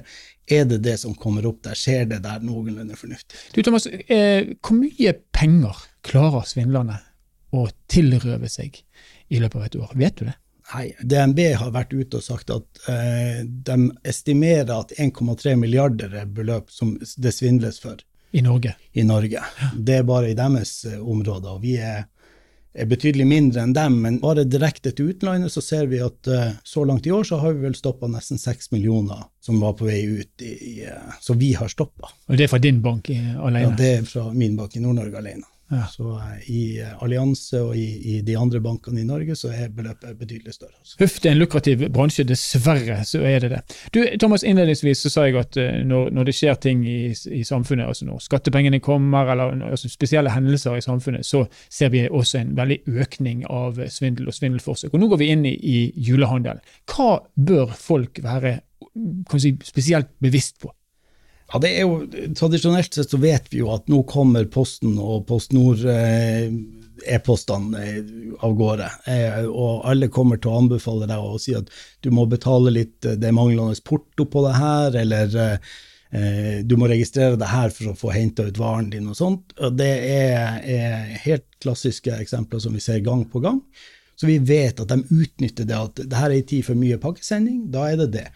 er 0.50 0.66
det 0.66 0.80
det 0.88 0.96
som 1.04 1.14
kommer 1.14 1.46
opp 1.46 1.60
der. 1.68 1.78
Skjer 1.78 2.08
det 2.10 2.24
der 2.26 2.42
noenlunde 2.42 2.98
fornuftig 2.98 3.38
Du 3.54 3.62
Thomas, 3.62 3.86
eh, 3.86 4.56
hvor 4.58 4.80
mye 4.80 5.14
penger 5.36 5.86
klarer 6.08 6.48
svindlerne 6.50 6.98
å 7.54 7.68
tilrøve 7.92 8.50
seg 8.50 8.82
i 9.30 9.44
løpet 9.44 9.60
av 9.60 9.68
et 9.68 9.80
år? 9.84 9.94
Vet 10.02 10.18
du 10.18 10.26
det? 10.32 10.38
Nei, 10.74 10.90
DNB 11.00 11.40
har 11.56 11.72
vært 11.72 11.94
ute 11.96 12.20
og 12.20 12.26
sagt 12.26 12.52
at 12.52 12.82
eh, 12.92 13.46
de 13.46 13.78
estimerer 14.04 14.74
at 14.76 14.92
1,3 15.00 15.56
milliarder 15.56 16.12
er 16.24 16.28
beløp 16.28 16.72
som 16.74 16.98
det 17.00 17.32
svindles 17.36 17.80
for. 17.80 18.02
I 18.32 18.42
Norge? 18.42 18.76
I 18.92 19.04
Norge. 19.04 19.40
Ja. 19.60 19.70
Det 19.74 20.02
er 20.02 20.04
bare 20.04 20.30
i 20.32 20.36
deres 20.38 20.86
eh, 20.86 21.00
områder. 21.00 21.56
og 21.56 21.64
Vi 21.64 21.78
er, 21.80 22.04
er, 22.76 22.90
betydelig 22.92 23.28
mindre 23.30 23.64
enn 23.64 23.76
dem, 23.78 24.00
men 24.04 24.20
bare 24.20 24.44
direkte 24.44 24.92
til 24.92 25.14
utlandet 25.14 25.54
så 25.54 25.64
ser 25.64 25.88
vi 25.88 26.02
at 26.04 26.28
eh, 26.28 26.58
så 26.68 26.84
langt 26.84 27.08
i 27.08 27.16
år 27.16 27.24
så 27.32 27.40
har 27.42 27.56
vi 27.56 27.70
vel 27.70 27.78
stoppa 27.78 28.12
nesten 28.12 28.42
6 28.42 28.74
millioner 28.76 29.24
som 29.40 29.62
var 29.64 29.78
på 29.80 29.88
vei 29.88 30.02
ut, 30.04 30.34
i, 30.44 30.52
i, 30.52 30.76
eh, 30.84 31.20
så 31.24 31.38
vi 31.40 31.54
har 31.56 31.72
stoppa. 31.72 32.12
Og 32.28 32.36
det 32.36 32.50
er 32.50 32.52
fra 32.52 32.60
din 32.60 32.84
bank 32.84 33.08
alene? 33.14 33.70
Ja, 33.70 33.76
det 33.80 33.94
er 34.02 34.10
fra 34.10 34.28
min 34.36 34.60
bank 34.60 34.76
i 34.76 34.84
Nord-Norge 34.84 35.24
alene. 35.24 35.48
Ja. 35.70 35.86
Så 35.92 36.16
eh, 36.16 36.50
i 36.52 36.62
Allianse 37.02 37.60
og 37.60 37.76
i, 37.76 37.86
i, 38.16 38.22
de 38.24 38.38
andre 38.40 38.62
bankene 38.64 39.02
i 39.02 39.08
Norge 39.08 39.36
så 39.36 39.50
er 39.52 39.72
beløpet 39.76 40.16
betydelig 40.20 40.54
større. 40.56 40.78
Altså. 40.80 40.96
Huff 41.02 41.18
det 41.20 41.30
er 41.30 41.36
en 41.36 41.42
lukrativ 41.42 41.84
bransje, 41.94 42.24
dessverre 42.28 43.02
så 43.08 43.20
er 43.28 43.44
det 43.44 43.50
det. 43.52 43.60
Du 43.92 44.00
Thomas, 44.20 44.46
Innledningsvis 44.48 45.04
så 45.04 45.12
sa 45.12 45.26
jeg 45.28 45.36
at 45.42 45.60
uh, 45.60 45.82
når, 45.84 46.14
når, 46.16 46.30
det 46.30 46.38
skjer 46.38 46.56
ting 46.64 46.86
i, 46.88 47.12
i, 47.12 47.44
samfunnet, 47.48 47.88
altså 47.88 48.08
når 48.08 48.24
skattepengene 48.24 48.80
kommer 48.84 49.34
eller 49.34 49.60
altså 49.72 49.92
spesielle 49.92 50.32
hendelser 50.32 50.80
i 50.80 50.86
samfunnet, 50.86 51.28
så 51.28 51.44
ser 51.70 51.92
vi 51.92 52.08
også 52.08 52.40
en 52.42 52.56
veldig 52.58 52.80
økning 53.04 53.44
av 53.52 53.82
svindel 53.92 54.32
og 54.32 54.40
svindelforsøk. 54.40 54.94
Og 54.94 55.04
Nå 55.04 55.12
går 55.12 55.24
vi 55.24 55.32
inn 55.36 55.46
i, 55.50 55.56
i 55.58 55.78
julehandelen. 56.08 56.64
Hva 56.88 57.18
bør 57.36 57.76
folk 57.76 58.24
være 58.24 58.60
si, 59.36 59.58
spesielt 59.68 60.16
bevisst 60.24 60.62
på? 60.64 60.72
Ja, 61.54 61.62
det 61.64 61.70
er 61.78 61.86
jo, 61.86 62.26
Tradisjonelt 62.36 62.94
sett 62.94 63.14
så 63.14 63.20
vet 63.22 63.48
vi 63.54 63.62
jo 63.62 63.72
at 63.72 63.88
nå 63.88 64.02
kommer 64.10 64.48
Posten 64.52 64.98
og 65.00 65.24
Post 65.30 65.54
Nord 65.56 65.86
eh, 65.88 66.52
e-postene 67.06 67.84
eh, 67.84 68.06
av 68.44 68.56
gårde. 68.58 68.88
Eh, 69.08 69.44
og 69.48 69.86
alle 69.88 70.10
kommer 70.14 70.42
til 70.42 70.52
å 70.52 70.62
anbefale 70.62 71.10
deg 71.10 71.24
å 71.24 71.38
si 71.42 71.56
at 71.58 71.70
du 72.06 72.12
må 72.14 72.28
betale 72.30 72.74
litt, 72.74 73.00
det 73.04 73.24
er 73.24 73.36
manglende 73.36 73.78
porto 73.86 74.28
på 74.28 74.44
det 74.48 74.56
her, 74.58 74.98
eller 75.04 75.38
eh, 75.38 76.64
du 76.64 76.78
må 76.80 76.90
registrere 76.92 77.40
det 77.40 77.52
her 77.52 77.74
for 77.76 77.92
å 77.92 77.98
få 78.00 78.14
henta 78.16 78.48
ut 78.48 78.62
varen 78.62 78.92
din 78.94 79.10
og 79.12 79.20
sånt. 79.20 79.56
Og 79.62 79.78
det 79.80 79.92
er, 80.08 80.60
er, 80.64 81.18
helt 81.26 81.48
klassiske 81.64 82.16
eksempler 82.22 82.64
som 82.64 82.76
vi 82.76 82.84
ser 82.84 83.04
gang 83.06 83.26
på 83.30 83.44
gang. 83.44 83.62
Så 84.18 84.30
vi 84.30 84.40
vet 84.42 84.80
at 84.82 84.90
de 84.90 85.04
utnytter 85.04 85.68
det 85.70 85.78
at 85.78 86.00
det 86.02 86.18
her 86.18 86.32
er 86.32 86.40
en 86.40 86.48
tid 86.50 86.66
for 86.66 86.80
mye 86.80 86.98
pakkesending, 87.02 87.68
da 87.74 87.86
er 87.92 88.02
det 88.02 88.14
det. 88.16 88.30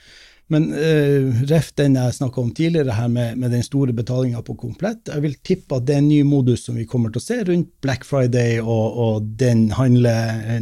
Men 0.51 0.67
uh, 0.74 1.43
ref 1.48 1.70
den 1.79 1.96
jeg 1.96 2.17
snakka 2.17 2.41
om 2.41 2.50
tidligere, 2.51 2.91
her 2.98 3.08
med, 3.08 3.38
med 3.39 3.53
den 3.55 3.63
store 3.63 3.93
betalinga 3.96 4.41
på 4.43 4.58
komplett, 4.60 5.08
jeg 5.08 5.24
vil 5.24 5.38
tippe 5.48 5.77
at 5.77 5.86
det 5.88 5.96
er 5.96 6.01
en 6.03 6.10
ny 6.12 6.22
modus 6.27 6.65
som 6.67 6.75
vi 6.75 6.88
kommer 6.89 7.13
til 7.13 7.22
å 7.22 7.24
se 7.24 7.38
rundt 7.48 7.70
Black 7.84 8.03
Friday 8.08 8.60
og, 8.60 8.98
og 9.05 9.29
den 9.39 9.70
handle, 9.77 10.12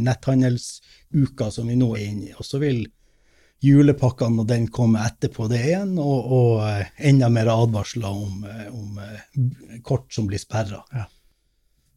netthandelsuka 0.04 1.50
som 1.50 1.72
vi 1.72 1.78
nå 1.80 1.90
er 1.96 2.04
inne 2.06 2.28
i. 2.28 2.34
Og 2.38 2.46
så 2.46 2.60
vil 2.62 2.84
julepakkene 3.66 4.44
og 4.44 4.46
den 4.48 4.68
komme 4.72 5.02
etterpå 5.04 5.48
det 5.50 5.64
igjen, 5.72 5.96
og, 5.98 6.30
og 6.38 6.52
uh, 6.62 6.92
enda 7.10 7.32
mer 7.34 7.50
advarsler 7.50 8.14
om, 8.14 8.46
om 8.70 9.82
kort 9.86 10.06
som 10.14 10.30
blir 10.30 10.38
sperra. 10.40 10.84
Ja. 10.94 11.08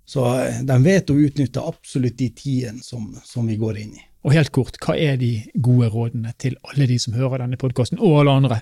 Så 0.06 0.26
de 0.66 0.80
vet 0.84 1.14
å 1.14 1.20
utnytte 1.30 1.62
absolutt 1.62 2.18
de 2.18 2.32
tidene 2.36 2.82
som, 2.84 3.06
som 3.24 3.46
vi 3.48 3.56
går 3.62 3.80
inn 3.86 3.94
i. 4.02 4.04
Og 4.24 4.32
helt 4.32 4.54
kort, 4.56 4.78
hva 4.84 4.96
er 4.96 5.18
de 5.20 5.34
gode 5.54 5.90
rådene 5.92 6.32
til 6.40 6.56
alle 6.70 6.88
de 6.88 6.96
som 7.02 7.16
hører 7.18 7.44
denne 7.44 7.60
podkasten, 7.60 8.00
og 8.00 8.22
alle 8.22 8.38
andre? 8.40 8.62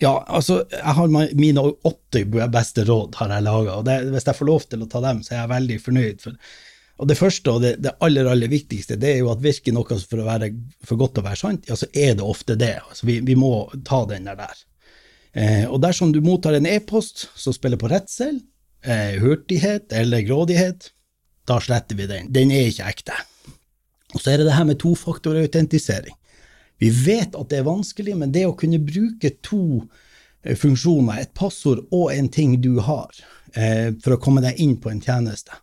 Ja, 0.00 0.16
altså, 0.26 0.62
jeg 0.72 0.94
har 0.96 1.10
mine 1.38 1.62
åtte 1.62 2.24
beste 2.50 2.84
råd 2.88 3.18
har 3.20 3.34
jeg 3.36 3.46
laga, 3.46 3.78
og 3.78 4.12
hvis 4.14 4.26
jeg 4.26 4.38
får 4.38 4.48
lov 4.48 4.66
til 4.66 4.82
å 4.82 4.88
ta 4.90 5.02
dem, 5.04 5.22
så 5.22 5.34
er 5.34 5.40
jeg 5.42 5.52
veldig 5.52 5.78
fornøyd. 5.84 6.24
For, 6.24 6.50
og 7.02 7.10
Det 7.10 7.18
første 7.18 7.54
og 7.54 7.62
det, 7.62 7.72
det, 7.84 7.94
aller 8.02 8.30
aller 8.30 8.50
viktigste 8.50 8.98
det 9.00 9.12
er 9.12 9.22
jo 9.22 9.30
at 9.32 9.44
virker 9.44 9.76
noe 9.76 10.00
for, 10.00 10.22
å 10.22 10.26
være, 10.26 10.50
for 10.86 11.00
godt 11.00 11.16
til 11.16 11.24
å 11.24 11.28
være 11.28 11.42
sant, 11.44 11.70
ja, 11.70 11.78
så 11.78 11.88
er 11.92 12.16
det 12.18 12.26
ofte 12.26 12.58
det. 12.58 12.74
Altså, 12.82 13.06
vi, 13.06 13.20
vi 13.26 13.38
må 13.38 13.52
ta 13.86 14.02
den 14.10 14.30
der. 14.30 14.64
Eh, 15.32 15.66
og 15.68 15.78
dersom 15.84 16.12
du 16.12 16.20
mottar 16.24 16.58
en 16.58 16.68
e-post 16.68 17.28
som 17.38 17.54
spiller 17.54 17.80
på 17.80 17.90
redsel, 17.92 18.40
eh, 18.84 19.20
hurtighet 19.22 19.94
eller 19.96 20.26
grådighet, 20.26 20.90
da 21.46 21.58
sletter 21.62 21.98
vi 21.98 22.08
den. 22.10 22.32
Den 22.34 22.50
er 22.54 22.70
ikke 22.70 22.90
ekte. 22.90 23.18
Og 24.12 24.20
så 24.20 24.32
er 24.32 24.40
det 24.40 24.48
det 24.48 24.56
her 24.56 24.68
med 24.68 24.80
tofaktorautentisering. 24.82 26.16
Vi 26.82 26.90
vet 26.90 27.36
at 27.38 27.50
det 27.50 27.60
er 27.60 27.68
vanskelig, 27.68 28.16
men 28.18 28.32
det 28.34 28.46
å 28.48 28.56
kunne 28.58 28.80
bruke 28.82 29.30
to 29.44 29.64
eh, 30.42 30.56
funksjoner, 30.58 31.22
et 31.22 31.34
passord 31.38 31.84
og 31.94 32.10
en 32.14 32.30
ting 32.32 32.56
du 32.64 32.80
har, 32.82 33.12
eh, 33.54 33.92
for 34.02 34.16
å 34.16 34.22
komme 34.22 34.42
deg 34.44 34.58
inn 34.62 34.78
på 34.82 34.90
en 34.90 35.02
tjeneste, 35.02 35.54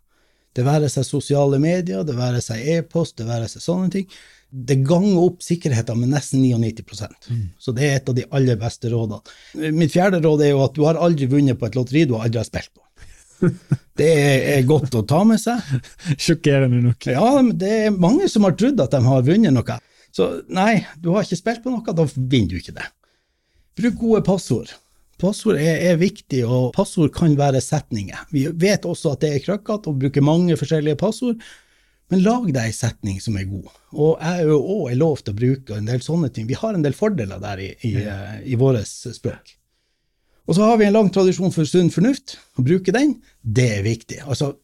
det 0.56 0.66
være 0.66 0.90
seg 0.92 1.06
sosiale 1.06 1.60
medier, 1.62 2.06
det 2.08 2.16
være 2.18 2.42
seg 2.44 2.66
e-post, 2.78 3.18
det 3.20 3.28
være 3.28 3.50
seg 3.52 3.64
sånne 3.64 3.92
ting, 3.94 4.08
det 4.50 4.80
ganger 4.88 5.20
opp 5.22 5.44
sikkerheten 5.46 6.00
med 6.00 6.10
nesten 6.16 6.42
99 6.42 6.86
mm. 7.30 7.44
Så 7.62 7.74
det 7.76 7.86
er 7.86 8.00
et 8.00 8.10
av 8.10 8.16
de 8.18 8.26
aller 8.34 8.58
beste 8.58 8.90
rådene. 8.90 9.22
Mitt 9.76 9.94
fjerde 9.94 10.24
råd 10.24 10.42
er 10.42 10.56
jo 10.56 10.64
at 10.64 10.74
du 10.74 10.86
har 10.88 10.98
aldri 10.98 11.28
vunnet 11.30 11.60
på 11.60 11.68
et 11.68 11.78
lotteri 11.78 12.08
du 12.10 12.16
har 12.18 12.26
aldri 12.26 12.42
har 12.42 12.48
spilt 12.48 12.72
på. 12.74 12.82
Det 14.00 14.10
er 14.56 14.68
godt 14.68 14.96
å 14.96 15.04
ta 15.08 15.24
med 15.28 15.42
seg. 15.42 15.60
Sjokkerende 16.24 16.82
nok. 16.86 17.10
Ja, 17.12 17.32
det 17.44 17.72
er 17.86 17.96
mange 17.96 18.30
som 18.32 18.48
har 18.48 18.56
trodd 18.60 18.80
at 18.84 18.96
de 18.96 19.02
har 19.06 19.26
vunnet 19.28 19.56
noe. 19.56 19.80
Så 20.16 20.30
nei, 20.50 20.86
du 20.98 21.12
har 21.14 21.26
ikke 21.26 21.40
spilt 21.40 21.66
på 21.66 21.74
noe, 21.74 21.96
da 21.96 22.06
vinner 22.16 22.56
du 22.56 22.62
ikke 22.62 22.78
det. 22.80 22.88
Bruk 23.80 24.00
gode 24.00 24.24
passord. 24.28 24.72
Passord 25.20 25.60
er, 25.60 25.82
er, 25.92 25.98
viktig, 26.00 26.46
og 26.48 26.72
passord 26.76 27.12
kan 27.16 27.36
være 27.38 27.62
setninger. 27.64 28.24
Vi 28.32 28.46
vet 28.62 28.88
også 28.88 29.14
at 29.14 29.26
det 29.26 29.34
er 29.36 29.44
krøkkete 29.44 29.92
å 29.92 29.98
bruke 30.00 30.24
mange 30.24 30.56
forskjellige 30.60 31.00
passord, 31.00 31.44
men 32.10 32.24
lag 32.24 32.48
deg 32.48 32.72
en 32.72 32.74
setning 32.76 33.20
som 33.22 33.36
er 33.38 33.46
god. 33.50 33.68
Og 33.94 34.16
jeg 34.16 34.46
er 34.46 34.54
òg 34.56 34.96
lov 34.98 35.20
til 35.22 35.36
å 35.36 35.40
bruke 35.44 35.76
en 35.78 35.90
del 35.92 36.02
sånne 36.02 36.32
ting. 36.34 36.48
Vi 36.50 36.58
har 36.58 36.74
en 36.74 36.86
del 36.86 36.96
fordeler 36.98 37.42
der 37.44 37.62
i, 37.62 37.70
i, 37.86 37.94
i 38.50 38.58
vårt 38.58 38.88
språk. 38.88 39.59
Og 40.50 40.58
så 40.58 40.66
har 40.66 40.80
vi 40.82 40.88
en 40.88 40.96
lang 40.96 41.12
tradisjon 41.14 41.54
for 41.54 41.70
sunn 41.70 41.92
fornuft. 41.94 42.40
Å 42.58 42.66
bruke 42.66 42.94
den, 42.96 43.20
det 43.46 43.68
er 43.78 43.86
viktig. 43.86 44.24
Altså, 44.26 44.56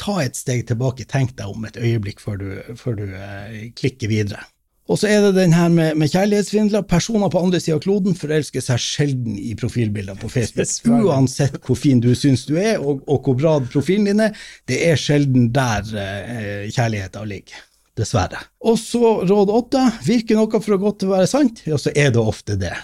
ta 0.00 0.18
et 0.24 0.38
steg 0.38 0.64
tilbake, 0.66 1.06
tenk 1.06 1.36
deg 1.38 1.52
om 1.52 1.66
et 1.68 1.78
øyeblikk 1.78 2.22
før 2.24 2.40
du, 2.40 2.48
før 2.80 2.96
du 2.98 3.04
eh, 3.06 3.68
klikker 3.78 4.10
videre. 4.10 4.42
Og 4.88 4.96
så 4.96 5.10
er 5.12 5.20
det 5.20 5.34
den 5.36 5.52
her 5.52 5.68
med, 5.68 5.98
med 6.00 6.10
kjærlighetsvindler. 6.10 6.82
Personer 6.88 7.30
på 7.30 7.42
andre 7.44 7.60
sida 7.60 7.76
av 7.76 7.84
kloden 7.84 8.16
forelsker 8.16 8.64
seg 8.64 8.80
sjelden 8.80 9.36
i 9.36 9.52
profilbilder 9.60 10.16
på 10.18 10.30
Facebook. 10.32 10.74
Uansett 11.06 11.60
hvor 11.62 11.78
fin 11.78 12.00
du 12.02 12.14
syns 12.16 12.46
du 12.48 12.56
er, 12.56 12.80
og, 12.80 13.04
og, 13.06 13.20
hvor 13.22 13.38
bra 13.38 13.54
profilen 13.68 14.08
din 14.08 14.26
er, 14.26 14.44
det 14.66 14.80
er 14.88 14.98
sjelden 14.98 15.52
der 15.54 15.92
eh, 15.92 16.68
kjærligheten 16.72 17.30
ligger. 17.30 17.64
Dessverre. 17.98 18.40
Og 18.66 18.78
så 18.80 19.18
råd 19.26 19.50
åtte. 19.54 19.86
Virker 20.06 20.38
noe 20.38 20.62
for 20.62 20.74
å 20.74 20.82
godt 20.82 21.02
til 21.02 21.12
å 21.12 21.18
være 21.18 21.30
sant, 21.30 21.66
ja, 21.68 21.78
så 21.78 21.92
er 21.94 22.14
det 22.14 22.22
ofte 22.22 22.58
det 22.58 22.74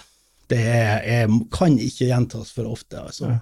det 0.51 0.61
er, 0.61 0.95
er, 1.03 1.35
kan 1.53 1.77
ikke 1.81 2.09
gjentas 2.09 2.53
for 2.55 2.69
ofte. 2.69 3.01
altså. 3.01 3.33
Ja. 3.33 3.41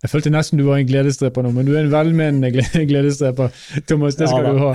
Jeg 0.00 0.08
følte 0.14 0.30
nesten 0.32 0.56
du 0.56 0.64
var 0.64 0.78
en 0.80 0.86
gledesdreper 0.88 1.44
nå, 1.44 1.50
men 1.52 1.66
du 1.68 1.74
er 1.74 1.82
en 1.82 1.92
velmenende 1.92 2.48
gledesdreper. 2.90 3.52
Thomas, 3.88 4.16
det 4.16 4.30
skal 4.30 4.46
ja, 4.46 4.52
du 4.52 4.62
ha. 4.62 4.70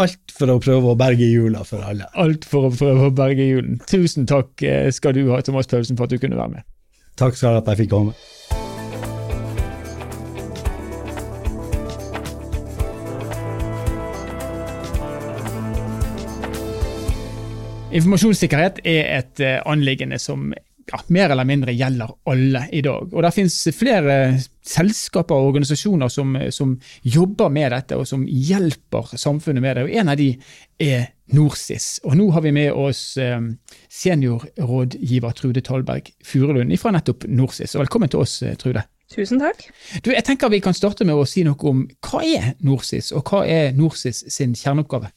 Alt 0.00 0.32
for 0.32 0.54
å 0.54 0.56
prøve 0.62 0.94
å 0.94 0.96
berge 0.96 1.28
jula 1.28 1.66
for 1.68 1.84
alle. 1.84 2.08
Alt 2.16 2.48
for 2.48 2.70
å 2.70 2.72
prøve 2.72 3.10
å 3.10 3.12
berge 3.12 3.44
julen. 3.44 3.76
Tusen 3.90 4.28
takk 4.30 4.64
eh, 4.64 4.88
skal 4.94 5.18
du 5.18 5.26
ha, 5.34 5.42
Thomas 5.44 5.68
Paulsen, 5.68 6.00
for 6.00 6.08
at 6.08 6.16
du 6.16 6.22
kunne 6.22 6.40
være 6.40 6.56
med. 6.56 6.68
Takk 7.20 7.36
skal 7.36 7.58
du 7.58 7.60
ha 7.60 7.64
at 7.66 7.68
jeg 7.74 7.82
fikk 7.84 7.92
komme. 7.92 8.16
Informasjonssikkerhet 17.90 18.80
er 18.86 19.12
et 19.18 19.44
eh, 19.44 19.60
anliggende 19.68 20.16
som 20.22 20.54
ja, 20.92 21.00
mer 21.06 21.30
eller 21.30 21.46
mindre 21.46 21.72
gjelder 21.72 22.10
alle 22.30 22.64
i 22.72 22.82
dag. 22.82 23.12
Og 23.12 23.22
Det 23.22 23.32
finnes 23.34 23.56
flere 23.76 24.16
selskaper 24.66 25.34
og 25.34 25.52
organisasjoner 25.52 26.10
som, 26.12 26.36
som, 26.50 26.76
jobber 27.02 27.48
med 27.52 27.72
dette, 27.74 27.96
og 27.96 28.06
som 28.08 28.26
hjelper 28.26 29.14
samfunnet 29.16 29.62
med 29.62 29.76
det. 29.76 29.86
Og 29.86 29.96
En 30.02 30.12
av 30.12 30.20
de 30.20 30.30
er 30.80 31.10
NorSIS. 31.34 32.00
Og 32.04 32.16
Nå 32.18 32.30
har 32.34 32.42
vi 32.42 32.54
med 32.54 32.72
oss 32.72 33.16
eh, 33.20 33.40
seniorrådgiver 33.88 35.36
Trude 35.38 35.62
Talberg 35.66 36.10
Furulund 36.26 36.74
fra 36.78 36.94
nettopp 36.94 37.28
NorSIS. 37.28 37.76
Og 37.76 37.86
velkommen 37.86 38.10
til 38.10 38.24
oss, 38.24 38.40
eh, 38.42 38.56
Trude. 38.58 38.84
Tusen 39.10 39.40
takk. 39.42 39.64
Du, 40.04 40.12
jeg 40.14 40.22
tenker 40.22 40.50
Vi 40.52 40.60
kan 40.62 40.74
starte 40.74 41.04
med 41.06 41.18
å 41.18 41.26
si 41.26 41.42
noe 41.42 41.58
om 41.66 41.82
hva 42.06 42.22
er 42.22 42.52
NorSIS, 42.62 43.10
og 43.16 43.26
hva 43.26 43.42
er 43.46 43.74
NorSIS 43.74 44.22
sin 44.30 44.54
kjerneoppgave? 44.54 45.10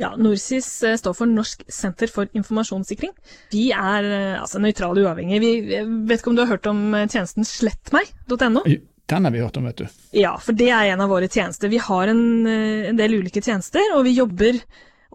Ja, 0.00 0.14
NorSIS 0.16 0.82
eh, 0.82 0.96
står 0.96 1.16
for 1.16 1.30
Norsk 1.30 1.64
senter 1.70 2.10
for 2.10 2.30
informasjonssikring. 2.36 3.12
Vi 3.52 3.70
er 3.76 4.10
eh, 4.10 4.36
altså 4.40 4.60
nøytrale 4.62 5.04
uavhengige. 5.04 5.40
Vi 5.42 5.80
vet 6.08 6.20
ikke 6.20 6.32
om 6.32 6.38
du 6.38 6.44
har 6.44 6.52
hørt 6.54 6.70
om 6.70 6.94
eh, 6.94 7.08
tjenesten 7.08 7.46
slettmeg.no? 7.48 8.64
Den 9.10 9.26
har 9.26 9.34
vi 9.34 9.42
hørt 9.42 9.56
om, 9.58 9.66
vet 9.66 9.82
du. 9.82 9.88
Ja, 10.14 10.36
for 10.38 10.54
det 10.56 10.70
er 10.70 10.92
en 10.92 11.02
av 11.02 11.10
våre 11.10 11.26
tjenester. 11.30 11.70
Vi 11.70 11.80
har 11.82 12.12
en, 12.12 12.22
en 12.46 12.98
del 12.98 13.18
ulike 13.18 13.42
tjenester, 13.42 13.82
og 13.96 14.06
vi 14.06 14.14
jobber 14.20 14.60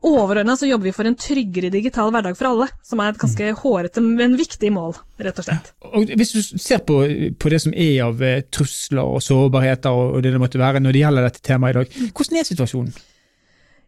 Overordna 0.06 0.54
så 0.60 0.68
jobber 0.68 0.90
vi 0.90 0.92
for 0.94 1.08
en 1.08 1.16
tryggere 1.18 1.72
digital 1.74 2.12
hverdag 2.14 2.36
for 2.38 2.50
alle, 2.50 2.68
som 2.86 3.00
er 3.02 3.14
et 3.14 3.20
ganske 3.22 3.48
mm. 3.48 3.60
hårete, 3.62 4.04
men 4.04 4.36
viktig 4.38 4.70
mål, 4.76 4.94
rett 5.24 5.40
og 5.42 5.48
slett. 5.48 5.72
Og 5.88 6.12
Hvis 6.20 6.34
du 6.36 6.60
ser 6.62 6.84
på, 6.86 7.00
på, 7.40 7.50
det 7.50 7.62
som 7.64 7.74
er 7.74 8.04
av 8.06 8.22
trusler 8.54 9.16
og 9.16 9.24
sårbarheter 9.24 9.96
og 9.96 10.20
det 10.22 10.36
det 10.36 10.42
måtte 10.44 10.62
være 10.62 10.84
når 10.84 10.94
det 10.94 11.02
gjelder 11.02 11.30
dette 11.30 11.46
temaet 11.48 11.74
i 11.74 11.80
dag, 11.80 11.96
mm. 11.96 12.12
hvordan 12.12 12.42
er 12.42 12.50
situasjonen? 12.52 12.94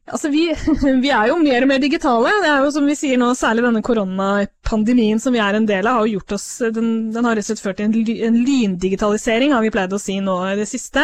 Altså, 0.08 0.30
vi, 0.32 0.46
vi, 1.04 1.10
er 1.12 1.28
jo 1.30 1.38
mer 1.42 1.66
og 1.66 1.70
mer 1.72 1.82
digitale. 1.84 2.32
Det 2.44 2.50
er 2.50 2.62
jo 2.64 2.70
som 2.72 2.86
vi 2.88 2.96
sier 2.96 3.20
nå, 3.20 3.34
særlig 3.36 3.66
denne 3.66 3.82
koronapandemien 3.84 5.20
som 5.20 5.36
vi 5.36 5.42
er 5.44 5.58
en 5.58 5.68
del 5.68 5.90
av, 5.90 6.00
har 6.00 6.12
gjort 6.14 6.36
oss 6.38 6.46
Den, 6.76 7.10
den 7.16 7.28
har 7.28 7.36
rett 7.36 7.48
og 7.48 7.50
slett 7.52 7.64
ført 7.64 7.80
til 7.82 7.90
en, 7.90 8.14
en 8.30 8.38
lyndigitalisering, 8.48 9.56
har 9.56 9.66
vi 9.66 9.74
pleid 9.76 9.96
å 9.96 10.00
si 10.02 10.20
nå 10.24 10.38
i 10.48 10.56
det 10.60 10.68
siste. 10.70 11.04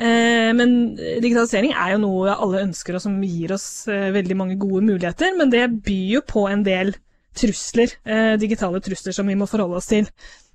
Eh, 0.00 0.48
men 0.56 0.78
digitalisering 0.96 1.74
er 1.74 1.94
jo 1.94 2.02
noe 2.06 2.38
alle 2.38 2.64
ønsker, 2.68 2.96
og 2.96 3.04
som 3.04 3.18
gir 3.24 3.52
oss 3.58 3.68
eh, 3.92 4.08
veldig 4.16 4.38
mange 4.40 4.56
gode 4.60 4.84
muligheter. 4.86 5.36
Men 5.36 5.52
det 5.52 5.66
byr 5.84 6.18
jo 6.18 6.24
på 6.28 6.48
en 6.48 6.64
del 6.64 6.94
trusler, 7.38 7.92
eh, 8.08 8.34
digitale 8.40 8.80
trusler 8.84 9.14
som 9.14 9.28
vi 9.28 9.36
må 9.38 9.48
forholde 9.50 9.78
oss 9.78 9.90
til. 9.92 10.08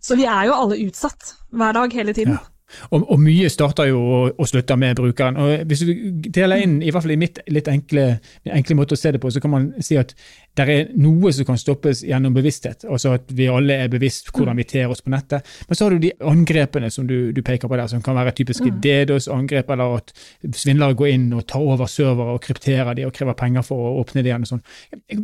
Så 0.03 0.17
vi 0.19 0.25
er 0.27 0.49
jo 0.49 0.57
alle 0.57 0.81
utsatt 0.87 1.35
hver 1.53 1.77
dag, 1.77 1.93
hele 1.93 2.17
tiden. 2.17 2.41
Ja. 2.41 2.52
Og, 2.91 3.03
og, 3.03 3.17
mye 3.21 3.49
starter 3.51 3.89
jo 3.91 4.01
og, 4.03 4.33
og, 4.37 4.47
slutter 4.49 4.79
med 4.79 4.95
brukeren. 4.99 5.37
og 5.37 5.65
Hvis 5.69 5.83
du 5.85 5.93
deler 6.33 6.63
inn 6.63 6.79
i 6.81 6.91
hvert 6.91 7.05
fall 7.05 7.15
i 7.15 7.19
mitt 7.19 7.39
litt 7.51 7.69
enkle, 7.71 8.07
enkle 8.45 8.77
måte 8.79 8.97
å 8.97 8.99
se 8.99 9.13
det 9.15 9.21
på, 9.23 9.31
så 9.33 9.41
kan 9.43 9.53
man 9.53 9.69
si 9.83 9.97
at 9.99 10.15
det 10.53 10.65
er 10.69 10.89
noe 11.01 11.31
som 11.33 11.47
kan 11.47 11.57
stoppes 11.57 12.03
gjennom 12.05 12.33
bevissthet. 12.35 12.85
altså 12.85 13.15
At 13.17 13.31
vi 13.33 13.47
alle 13.49 13.79
er 13.81 13.89
bevisst 13.89 14.29
hvordan 14.29 14.59
vi 14.59 14.65
ter 14.69 14.91
oss 14.91 15.01
på 15.01 15.09
nettet. 15.09 15.47
Men 15.67 15.77
så 15.77 15.85
har 15.85 15.95
du 15.95 16.03
de 16.03 16.11
angrepene 16.29 16.91
som 16.93 17.07
du, 17.09 17.31
du 17.33 17.41
peker 17.41 17.71
på 17.71 17.79
der, 17.79 17.89
som 17.89 18.03
kan 18.05 18.17
være 18.19 18.35
typiske 18.37 18.69
mm. 18.69 18.77
DDoS-angrep, 18.83 19.71
eller 19.73 19.97
at 19.97 20.13
svindlere 20.53 20.97
går 20.99 21.09
inn 21.15 21.25
og 21.33 21.47
tar 21.49 21.65
over 21.65 21.89
servere 21.89 22.35
og 22.37 22.43
krypterer 22.45 22.93
de 22.97 23.07
og 23.07 23.15
krever 23.17 23.37
penger 23.39 23.65
for 23.65 23.81
å 23.81 23.95
åpne 24.03 24.21
de 24.21 24.29
igjen. 24.29 24.45
og 24.45 24.51
sånn. 24.51 24.63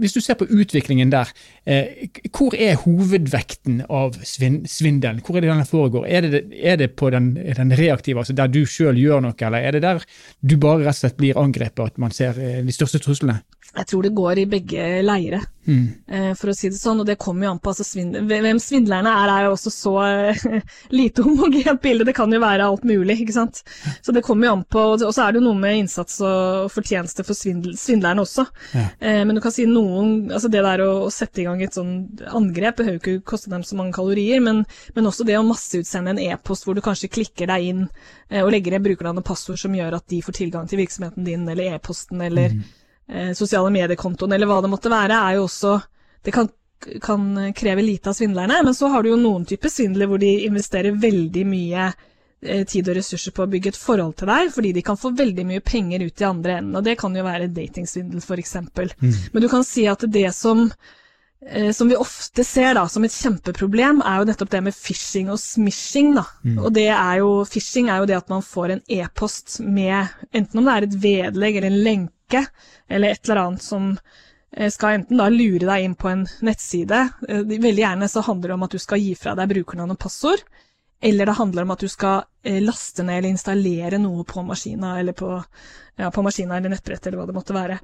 Hvis 0.01 0.17
du 0.17 0.21
ser 0.25 0.39
på 0.39 0.49
utviklingen 0.49 1.13
der, 1.13 1.29
eh, 1.65 2.09
hvor 2.33 2.57
er 2.57 2.81
hovedvekten 2.81 3.83
av 3.85 4.17
svindelen? 4.25 5.21
Hvor 5.21 5.37
er 5.37 5.45
det 5.45 5.53
den 5.53 5.65
foregår? 5.69 6.09
Er 6.09 6.25
det, 6.25 6.43
er 6.57 6.81
det 6.81 6.95
på 6.97 7.13
den, 7.13 7.35
den 7.35 7.77
reaktive, 7.77 8.23
altså 8.23 8.33
der 8.33 8.49
du 8.49 8.63
sjøl 8.65 8.97
gjør 8.97 9.21
noe, 9.27 9.37
eller 9.37 9.61
er 9.61 9.77
det 9.77 9.85
der 9.85 10.03
du 10.41 10.57
bare 10.57 10.87
rett 10.87 10.97
og 10.97 11.03
slett 11.03 11.21
blir 11.21 11.37
angrepet, 11.37 11.93
at 11.93 12.01
man 12.01 12.11
ser 12.15 12.37
eh, 12.41 12.63
de 12.65 12.73
største 12.73 12.97
truslene? 13.03 13.43
Jeg 13.75 13.85
tror 13.85 14.03
det 14.03 14.09
går 14.17 14.39
i 14.41 14.45
begge 14.49 14.85
leire, 15.05 15.39
mm. 15.69 15.81
Eh, 16.09 16.29
for 16.37 16.49
å 16.49 16.53
si 16.57 16.71
det 16.71 16.79
sånn. 16.79 17.03
Og 17.03 17.05
det 17.05 17.19
kommer 17.21 17.45
jo 17.45 17.51
an 17.53 17.59
på 17.61 17.69
altså, 17.69 17.85
svindel, 17.85 18.25
hvem 18.25 18.57
svindlerne 18.61 19.11
er, 19.21 19.29
er 19.29 19.45
jo 19.45 19.51
også 19.53 19.71
så 19.73 19.93
lite 20.99 21.25
homogent 21.25 21.81
bilde. 21.83 22.07
Det 22.07 22.15
kan 22.17 22.33
jo 22.33 22.41
være 22.41 22.65
alt 22.65 22.87
mulig, 22.89 23.19
ikke 23.21 23.35
sant. 23.35 23.61
Så 24.01 24.15
det 24.15 24.23
kommer 24.25 24.49
jo 24.49 24.55
an 24.57 24.65
på 24.65 24.85
Og 24.95 25.03
så 25.05 25.27
er 25.27 25.35
det 25.35 25.41
jo 25.41 25.45
noe 25.45 25.59
med 25.59 25.83
innsats 25.83 26.17
og 26.25 26.71
fortjeneste 26.73 27.25
for 27.27 27.37
svindl 27.37 27.75
svindlerne 27.77 28.25
også. 28.25 28.47
Ja. 28.73 28.87
Eh, 28.97 29.21
men 29.27 29.37
du 29.37 29.43
kan 29.43 29.53
si 29.53 29.67
noen 29.69 30.31
Altså 30.33 30.49
det 30.51 30.63
der 30.65 30.81
å, 30.83 30.89
å 31.05 31.13
sette 31.13 31.43
i 31.43 31.45
gang 31.45 31.61
et 31.63 31.77
sånn 31.77 31.93
angrep 32.25 32.79
behøver 32.79 32.97
jo 32.97 33.01
ikke 33.03 33.29
koste 33.33 33.51
dem 33.51 33.63
så 33.67 33.77
mange 33.77 33.93
kalorier, 33.95 34.41
men, 34.43 34.63
men 34.95 35.09
også 35.09 35.25
det 35.27 35.37
å 35.37 35.45
masseutsende 35.45 36.15
en 36.15 36.21
e-post 36.23 36.65
hvor 36.65 36.77
du 36.77 36.81
kanskje 36.85 37.11
klikker 37.11 37.49
deg 37.51 37.69
inn 37.69 37.85
eh, 37.85 38.41
og 38.41 38.51
legger 38.53 38.75
igjen 38.75 38.85
brukernavn 38.89 39.21
og 39.21 39.27
passord 39.27 39.61
som 39.61 39.75
gjør 39.75 39.99
at 39.99 40.07
de 40.11 40.21
får 40.25 40.39
tilgang 40.41 40.69
til 40.69 40.81
virksomheten 40.81 41.27
din 41.27 41.47
eller 41.49 41.75
e-posten 41.75 42.21
eller 42.25 42.57
mm 42.57 42.67
eh, 43.09 43.31
sosiale 43.33 43.71
mediekontoen 43.73 44.33
eller 44.33 44.49
hva 44.49 44.61
det 44.63 44.71
måtte 44.71 44.91
være, 44.91 45.17
er 45.17 45.39
jo 45.39 45.47
også 45.47 45.79
Det 46.23 46.33
kan, 46.35 46.49
kan, 47.01 47.53
kreve 47.55 47.81
lite 47.81 48.09
av 48.11 48.13
svindlerne, 48.17 48.59
men 48.63 48.75
så 48.75 48.89
har 48.91 49.03
du 49.03 49.13
jo 49.13 49.19
noen 49.19 49.45
typer 49.47 49.71
svindler 49.71 50.09
hvor 50.11 50.19
de 50.19 50.33
investerer 50.49 50.97
veldig 50.99 51.45
mye 51.47 51.85
eh, 51.87 52.65
tid 52.67 52.89
og 52.91 52.97
ressurser 52.99 53.31
på 53.35 53.45
å 53.45 53.49
bygge 53.51 53.71
et 53.71 53.79
forhold 53.79 54.17
til 54.19 54.27
deg, 54.27 54.51
fordi 54.51 54.73
de 54.75 54.83
kan 54.83 54.99
få 54.99 55.13
veldig 55.15 55.45
mye 55.47 55.63
penger 55.63 56.03
ut 56.03 56.21
i 56.21 56.27
andre 56.27 56.57
enden, 56.59 56.75
og 56.75 56.83
det 56.83 56.97
kan 56.99 57.15
jo 57.15 57.23
være 57.23 57.51
datingsvindel 57.55 58.19
f.eks. 58.19 58.55
Mm. 58.75 59.15
Men 59.31 59.45
du 59.45 59.49
kan 59.51 59.63
si 59.63 59.87
at 59.87 60.03
det 60.11 60.27
som 60.35 60.67
eh, 61.47 61.71
som 61.71 61.87
vi 61.87 61.95
ofte 61.95 62.43
ser 62.43 62.75
da, 62.75 62.83
som 62.91 63.07
et 63.07 63.15
kjempeproblem, 63.15 64.03
er 64.03 64.19
jo 64.19 64.29
nettopp 64.33 64.51
det 64.57 64.63
med 64.67 64.75
phishing 64.75 65.31
og 65.31 65.39
smishing. 65.39 66.17
Da. 66.19 66.27
Mm. 66.43 66.61
Og 66.65 66.71
det 66.75 66.89
er 66.91 67.23
jo, 67.23 67.33
Phishing 67.47 67.87
er 67.87 68.03
jo 68.03 68.11
det 68.11 68.19
at 68.19 68.31
man 68.35 68.43
får 68.43 68.75
en 68.75 68.87
e-post 68.99 69.61
med 69.63 70.11
enten 70.35 70.59
om 70.59 70.67
det 70.67 70.75
er 70.75 70.89
et 70.89 71.03
vedlegg 71.07 71.61
eller 71.61 71.71
en 71.71 71.83
lenke 71.87 72.18
lenke 72.29 72.45
eller 72.87 73.09
et 73.09 73.29
eller 73.29 73.35
annet 73.35 73.61
som 73.61 73.97
eh, 74.55 74.69
skal 74.69 74.99
enten 74.99 75.17
da 75.17 75.29
lure 75.29 75.65
deg 75.65 75.83
inn 75.83 75.95
på 75.95 76.09
en 76.09 76.27
nettside. 76.41 77.09
Eh, 77.27 77.43
veldig 77.43 77.83
gjerne 77.83 78.07
så 78.07 78.21
handler 78.21 78.49
det 78.49 78.53
om 78.53 78.63
at 78.63 78.71
du 78.71 78.79
skal 78.79 78.99
gi 78.99 79.15
fra 79.15 79.35
deg 79.35 79.49
brukernavn 79.49 79.91
og 79.91 79.99
passord. 79.99 80.39
Eller 81.01 81.25
det 81.25 81.37
handler 81.37 81.63
om 81.63 81.71
at 81.71 81.79
du 81.79 81.87
skal 81.87 82.25
eh, 82.43 82.61
laste 82.61 83.03
ned 83.03 83.19
eller 83.19 83.29
installere 83.29 83.97
noe 83.99 84.25
på 84.27 84.43
maskina 84.43 84.99
eller 84.99 85.13
på, 85.13 85.31
ja, 85.95 86.09
på 86.11 86.23
maskina 86.25 86.57
eller 86.57 86.73
nettbrett 86.73 87.07
eller 87.07 87.21
hva 87.21 87.27
det 87.29 87.37
måtte 87.37 87.55
være. 87.55 87.79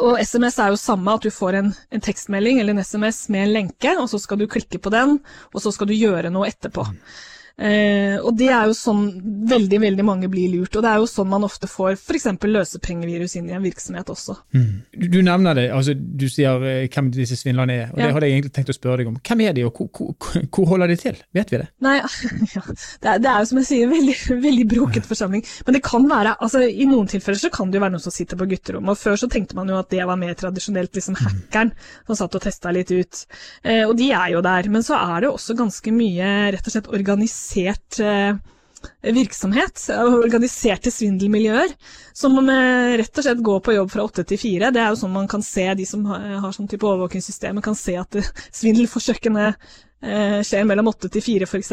Og 0.00 0.18
SMS 0.18 0.58
er 0.58 0.72
jo 0.72 0.80
samme, 0.80 1.14
at 1.14 1.22
du 1.22 1.30
får 1.30 1.60
en, 1.60 1.72
en, 1.90 2.02
tekstmelding 2.02 2.58
eller 2.58 2.74
en 2.74 2.82
SMS 2.82 3.28
med 3.28 3.44
en 3.44 3.54
lenke, 3.60 3.94
og 4.00 4.08
så 4.10 4.18
skal 4.18 4.40
du 4.40 4.48
klikke 4.50 4.80
på 4.82 4.90
den, 4.90 5.20
og 5.54 5.62
så 5.62 5.70
skal 5.74 5.90
du 5.90 5.94
gjøre 5.94 6.34
noe 6.34 6.50
etterpå. 6.50 6.88
Eh, 7.58 8.14
og 8.22 8.36
det 8.38 8.52
er 8.54 8.68
jo 8.70 8.74
sånn 8.78 9.08
veldig 9.50 9.80
veldig 9.82 10.04
mange 10.06 10.28
blir 10.30 10.52
lurt. 10.52 10.76
Og 10.78 10.84
det 10.84 10.90
er 10.92 11.00
jo 11.02 11.08
sånn 11.10 11.30
man 11.30 11.46
ofte 11.46 11.66
får 11.70 11.96
f.eks. 11.96 12.28
løsepengevirus 12.46 13.34
inn 13.40 13.48
i 13.50 13.56
en 13.56 13.64
virksomhet 13.64 14.10
også. 14.12 14.36
Mm. 14.54 14.68
Du, 14.94 15.06
du, 15.16 15.18
nevner 15.26 15.58
det, 15.58 15.66
altså 15.74 15.96
du 15.98 16.28
sier 16.30 16.62
eh, 16.62 16.86
hvem 16.86 17.10
disse 17.16 17.38
svindlerne 17.40 17.74
er. 17.74 17.88
og 17.90 17.98
ja. 17.98 18.06
Det 18.06 18.14
hadde 18.14 18.28
jeg 18.30 18.38
egentlig 18.38 18.54
tenkt 18.54 18.70
å 18.70 18.76
spørre 18.76 19.02
deg 19.02 19.10
om. 19.10 19.18
Hvem 19.26 19.42
er 19.48 19.56
de, 19.58 19.64
og 19.66 19.80
hvor, 19.82 20.12
hvor, 20.22 20.44
hvor 20.54 20.70
holder 20.70 20.92
de 20.92 20.98
til? 21.02 21.18
Vet 21.34 21.50
vi 21.54 21.60
det? 21.64 21.68
Nei, 21.82 21.96
ja, 22.54 22.62
det, 22.62 23.08
er, 23.10 23.24
det, 23.24 23.32
er, 23.32 23.42
jo 23.42 23.50
som 23.50 23.62
jeg 23.62 23.70
sier, 23.72 23.90
veldig, 23.90 24.16
veldig 24.46 24.68
broket 24.76 25.10
forsamling. 25.10 25.44
Men 25.66 25.78
det 25.78 25.82
kan 25.88 26.06
være, 26.10 26.36
altså 26.38 26.62
i 26.62 26.86
noen 26.86 27.10
tilfeller 27.10 27.42
så 27.42 27.50
kan 27.54 27.72
det 27.72 27.80
jo 27.80 27.84
være 27.86 27.96
noen 27.96 28.06
som 28.06 28.14
sitter 28.14 28.38
på 28.38 28.48
gutterommet. 28.54 28.94
Og 28.94 29.02
før 29.02 29.18
så 29.18 29.30
tenkte 29.32 29.58
man 29.58 29.72
jo 29.72 29.80
at 29.80 29.90
det 29.90 30.06
var 30.06 30.20
mer 30.20 30.38
tradisjonelt, 30.38 30.94
liksom 30.94 31.18
mm. 31.18 31.24
hackeren 31.26 31.74
som 32.06 32.22
satt 32.22 32.38
og 32.38 32.46
testa 32.46 32.70
litt 32.74 32.94
ut. 32.94 33.24
Eh, 33.66 33.82
og 33.82 33.96
de 33.98 34.12
er 34.14 34.36
jo 34.36 34.46
der. 34.46 34.70
Men 34.70 34.86
så 34.86 34.94
er 35.00 35.26
det 35.26 35.32
også 35.34 35.58
ganske 35.58 35.94
mye 35.94 36.32
rett 36.54 36.70
og 36.70 36.76
slett 36.76 36.90
organisert 36.94 37.47
organisert 37.48 38.00
eh, 38.00 38.36
virksomhet, 39.14 39.88
organiserte 39.98 40.90
svindelmiljøer, 40.90 41.72
som 42.14 42.38
eh, 42.48 42.96
rett 42.98 43.18
og 43.18 43.24
slett 43.24 43.42
går 43.42 43.60
på 43.60 43.74
jobb 43.74 43.90
fra 43.90 44.04
åtte 44.04 44.24
til 44.24 44.38
fire. 44.38 44.70
Det 44.70 44.80
er 44.80 44.92
jo 44.92 45.00
sånn 45.00 45.12
man 45.14 45.28
kan 45.28 45.42
se, 45.42 45.66
de 45.74 45.86
som 45.86 46.04
har 46.06 46.52
sånn 46.52 46.68
type 46.68 46.86
overvåkingssystem, 46.86 47.60
kan 47.62 47.74
se 47.74 47.96
at 47.98 48.20
svindelforsøkene 48.52 49.48
eh, 49.48 50.40
skjer 50.42 50.68
mellom 50.68 50.92
åtte 50.92 51.08
til 51.08 51.24
fire, 51.24 51.48
f.eks. 51.48 51.72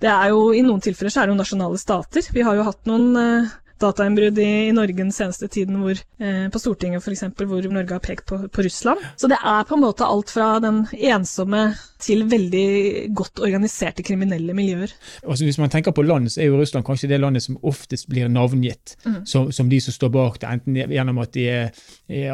Det 0.00 0.10
er 0.10 0.34
jo, 0.34 0.52
I 0.52 0.62
noen 0.66 0.82
tilfeller 0.84 1.10
så 1.12 1.22
er 1.22 1.28
det 1.28 1.36
jo 1.36 1.40
nasjonale 1.40 1.80
stater. 1.80 2.28
Vi 2.34 2.44
har 2.44 2.58
jo 2.58 2.68
hatt 2.68 2.84
noen 2.90 3.48
datainnbrudd 3.78 4.38
i, 4.38 4.68
i, 4.68 4.72
Norge 4.74 4.96
den 4.98 5.12
seneste 5.14 5.48
tiden, 5.48 5.78
hvor, 5.82 5.98
eh, 6.18 6.46
på 6.50 6.60
Stortinget 6.60 7.04
f.eks., 7.04 7.24
hvor 7.38 7.70
Norge 7.70 7.94
har 7.94 8.02
pekt 8.02 8.26
på, 8.26 8.40
på, 8.48 8.64
Russland. 8.66 9.02
Så 9.16 9.30
det 9.30 9.38
er 9.38 9.66
på 9.68 9.76
en 9.76 9.84
måte 9.84 10.06
alt 10.06 10.32
fra 10.34 10.56
den 10.62 10.84
ensomme 10.92 11.70
til 12.02 12.24
veldig 12.30 13.10
godt 13.16 13.42
organiserte 13.44 14.04
kriminelle 14.06 14.54
miljøer. 14.54 14.92
Altså, 15.24 15.44
hvis 15.44 15.58
man 15.58 15.72
tenker 15.72 15.94
på 15.94 16.04
land, 16.06 16.30
så 16.32 16.42
er 16.42 16.50
jo 16.50 16.58
Russland 16.60 16.86
kanskje 16.86 17.10
det 17.10 17.20
landet 17.20 17.44
som 17.44 17.58
oftest 17.66 18.08
blir 18.10 18.30
navngitt 18.30 18.96
mm. 19.04 19.20
som, 19.26 19.50
som, 19.52 19.68
de 19.70 19.80
som 19.82 19.94
står 19.94 20.12
bak 20.14 20.40
det, 20.42 20.52
enten 20.52 20.78
gjennom 20.78 21.18
at, 21.22 21.32
de 21.34 21.46
er, 21.50 21.72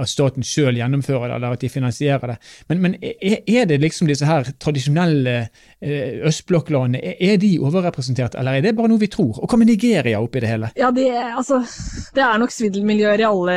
at 0.00 0.10
staten 0.10 0.44
sjøl 0.44 0.76
gjennomfører 0.78 1.30
det, 1.30 1.38
eller 1.38 1.56
at 1.56 1.64
de 1.64 1.72
finansierer 1.72 2.34
det. 2.34 2.38
Men, 2.68 2.82
men 2.84 2.96
er, 3.00 3.40
er, 3.40 3.64
det 3.70 3.80
liksom 3.82 4.10
disse 4.10 4.28
her 4.28 4.48
tradisjonelle 4.60 5.36
eh, 5.40 6.20
østblokklandene, 6.28 7.00
er, 7.00 7.16
er 7.32 7.40
de 7.40 7.54
overrepresentert, 7.64 8.36
eller 8.38 8.58
er 8.58 8.66
det 8.66 8.74
bare 8.76 8.92
noe 8.92 9.02
vi 9.02 9.10
tror? 9.12 9.40
Og 9.40 9.48
hva 9.50 9.60
med 9.60 9.72
Nigeria 9.72 10.20
oppi 10.22 10.42
det 10.44 10.52
hele? 10.52 10.70
Ja, 10.78 10.90
det 10.94 11.08
er 11.10 11.32
altså, 11.34 11.62
det 12.14 12.24
er 12.24 12.40
nok 12.40 12.52
svindelmiljøer 12.54 13.24
i 13.24 13.28
alle, 13.28 13.56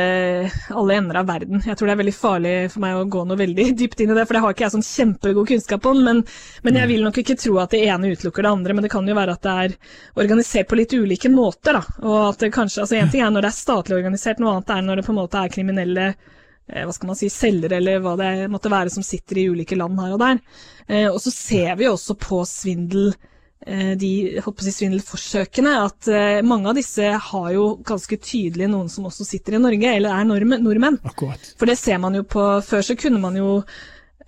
alle, 0.72 0.98
ender 0.98 1.20
av 1.20 1.28
verden. 1.28 1.62
Jeg 1.64 1.76
tror 1.78 1.90
det 1.90 1.94
er 1.94 2.02
veldig 2.02 2.16
farlig 2.16 2.56
for 2.72 2.84
meg 2.84 2.96
å 2.96 3.06
gå 3.10 3.24
noe 3.28 3.38
veldig 3.40 3.68
dypt 3.82 4.02
inn 4.02 4.14
i 4.14 4.18
det, 4.18 4.26
for 4.26 4.38
det 4.38 4.44
har 4.44 4.56
ikke 4.56 4.66
jeg 4.66 4.76
sånn 4.78 4.88
kjempegod 4.88 5.52
kunnskap 5.52 5.88
om. 5.90 5.97
Men, 6.04 6.22
men, 6.62 6.78
jeg 6.80 6.90
vil 6.90 7.04
nok 7.06 7.20
ikke 7.22 7.36
tro 7.38 7.58
at 7.62 7.74
det 7.74 7.82
ene 7.86 8.12
utelukker 8.14 8.44
det 8.44 8.52
andre. 8.52 8.76
Men 8.76 8.86
det 8.86 8.92
kan 8.92 9.08
jo 9.08 9.16
være 9.18 9.36
at 9.36 9.44
det 9.46 9.54
er 9.64 9.76
organisert 10.22 10.70
på 10.70 10.78
litt 10.80 10.94
ulike 10.96 11.30
måter. 11.32 11.78
Da. 11.78 12.00
Og 12.04 12.18
at 12.30 12.42
det 12.44 12.52
kanskje, 12.54 12.84
altså 12.84 12.98
En 12.98 13.12
ting 13.12 13.24
er 13.24 13.32
når 13.34 13.46
det 13.46 13.52
er 13.52 13.60
statlig 13.60 13.98
organisert, 14.00 14.42
noe 14.42 14.56
annet 14.56 14.74
er 14.74 14.84
når 14.86 15.00
det 15.00 15.06
på 15.06 15.14
en 15.14 15.20
måte 15.22 15.40
er 15.40 15.54
kriminelle 15.54 16.10
eh, 16.10 16.84
hva 16.84 16.92
skal 16.94 17.12
man 17.12 17.18
si, 17.20 17.30
selgere 17.32 17.80
eller 17.80 18.04
hva 18.04 18.14
det 18.20 18.32
måtte 18.52 18.72
være 18.72 18.92
som 18.94 19.06
sitter 19.06 19.42
i 19.42 19.48
ulike 19.52 19.78
land 19.78 19.98
her 20.02 20.14
og 20.16 20.22
der. 20.24 20.44
Eh, 20.86 21.08
og 21.08 21.20
så 21.22 21.34
ser 21.34 21.74
vi 21.80 21.90
også 21.90 22.18
på 22.20 22.44
svindel 22.48 23.12
Eh, 23.66 23.96
de 23.98 24.38
si 24.62 24.72
svindelforsøkene, 24.72 25.72
at 25.82 26.08
mange 26.46 26.70
av 26.70 26.76
disse 26.78 27.02
har 27.02 27.48
jo 27.52 27.64
ganske 27.84 28.16
tydelig 28.22 28.68
noen 28.70 28.86
som 28.88 29.08
også 29.10 29.26
sitter 29.26 29.56
i 29.58 29.60
Norge, 29.60 29.94
eller 29.98 30.14
er 30.14 30.28
nordmenn. 30.28 31.00
Akkurat. 31.02 31.50
For 31.58 31.66
det 31.66 31.74
ser 31.80 31.98
man 31.98 32.14
jo 32.14 32.22
på 32.22 32.44
Før 32.64 32.86
så 32.86 32.96
kunne 32.96 33.20
man 33.20 33.36
jo 33.36 33.58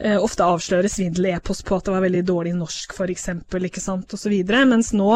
ofte 0.00 0.46
avsløre 0.46 0.88
svindel-e-post 0.88 1.66
på 1.68 1.76
at 1.76 1.84
det 1.84 1.92
var 1.92 2.04
veldig 2.06 2.22
dårlig 2.24 2.54
norsk, 2.56 2.94
f.eks., 2.96 3.26
osv. 4.16 4.36
Mens 4.70 4.94
nå 4.96 5.10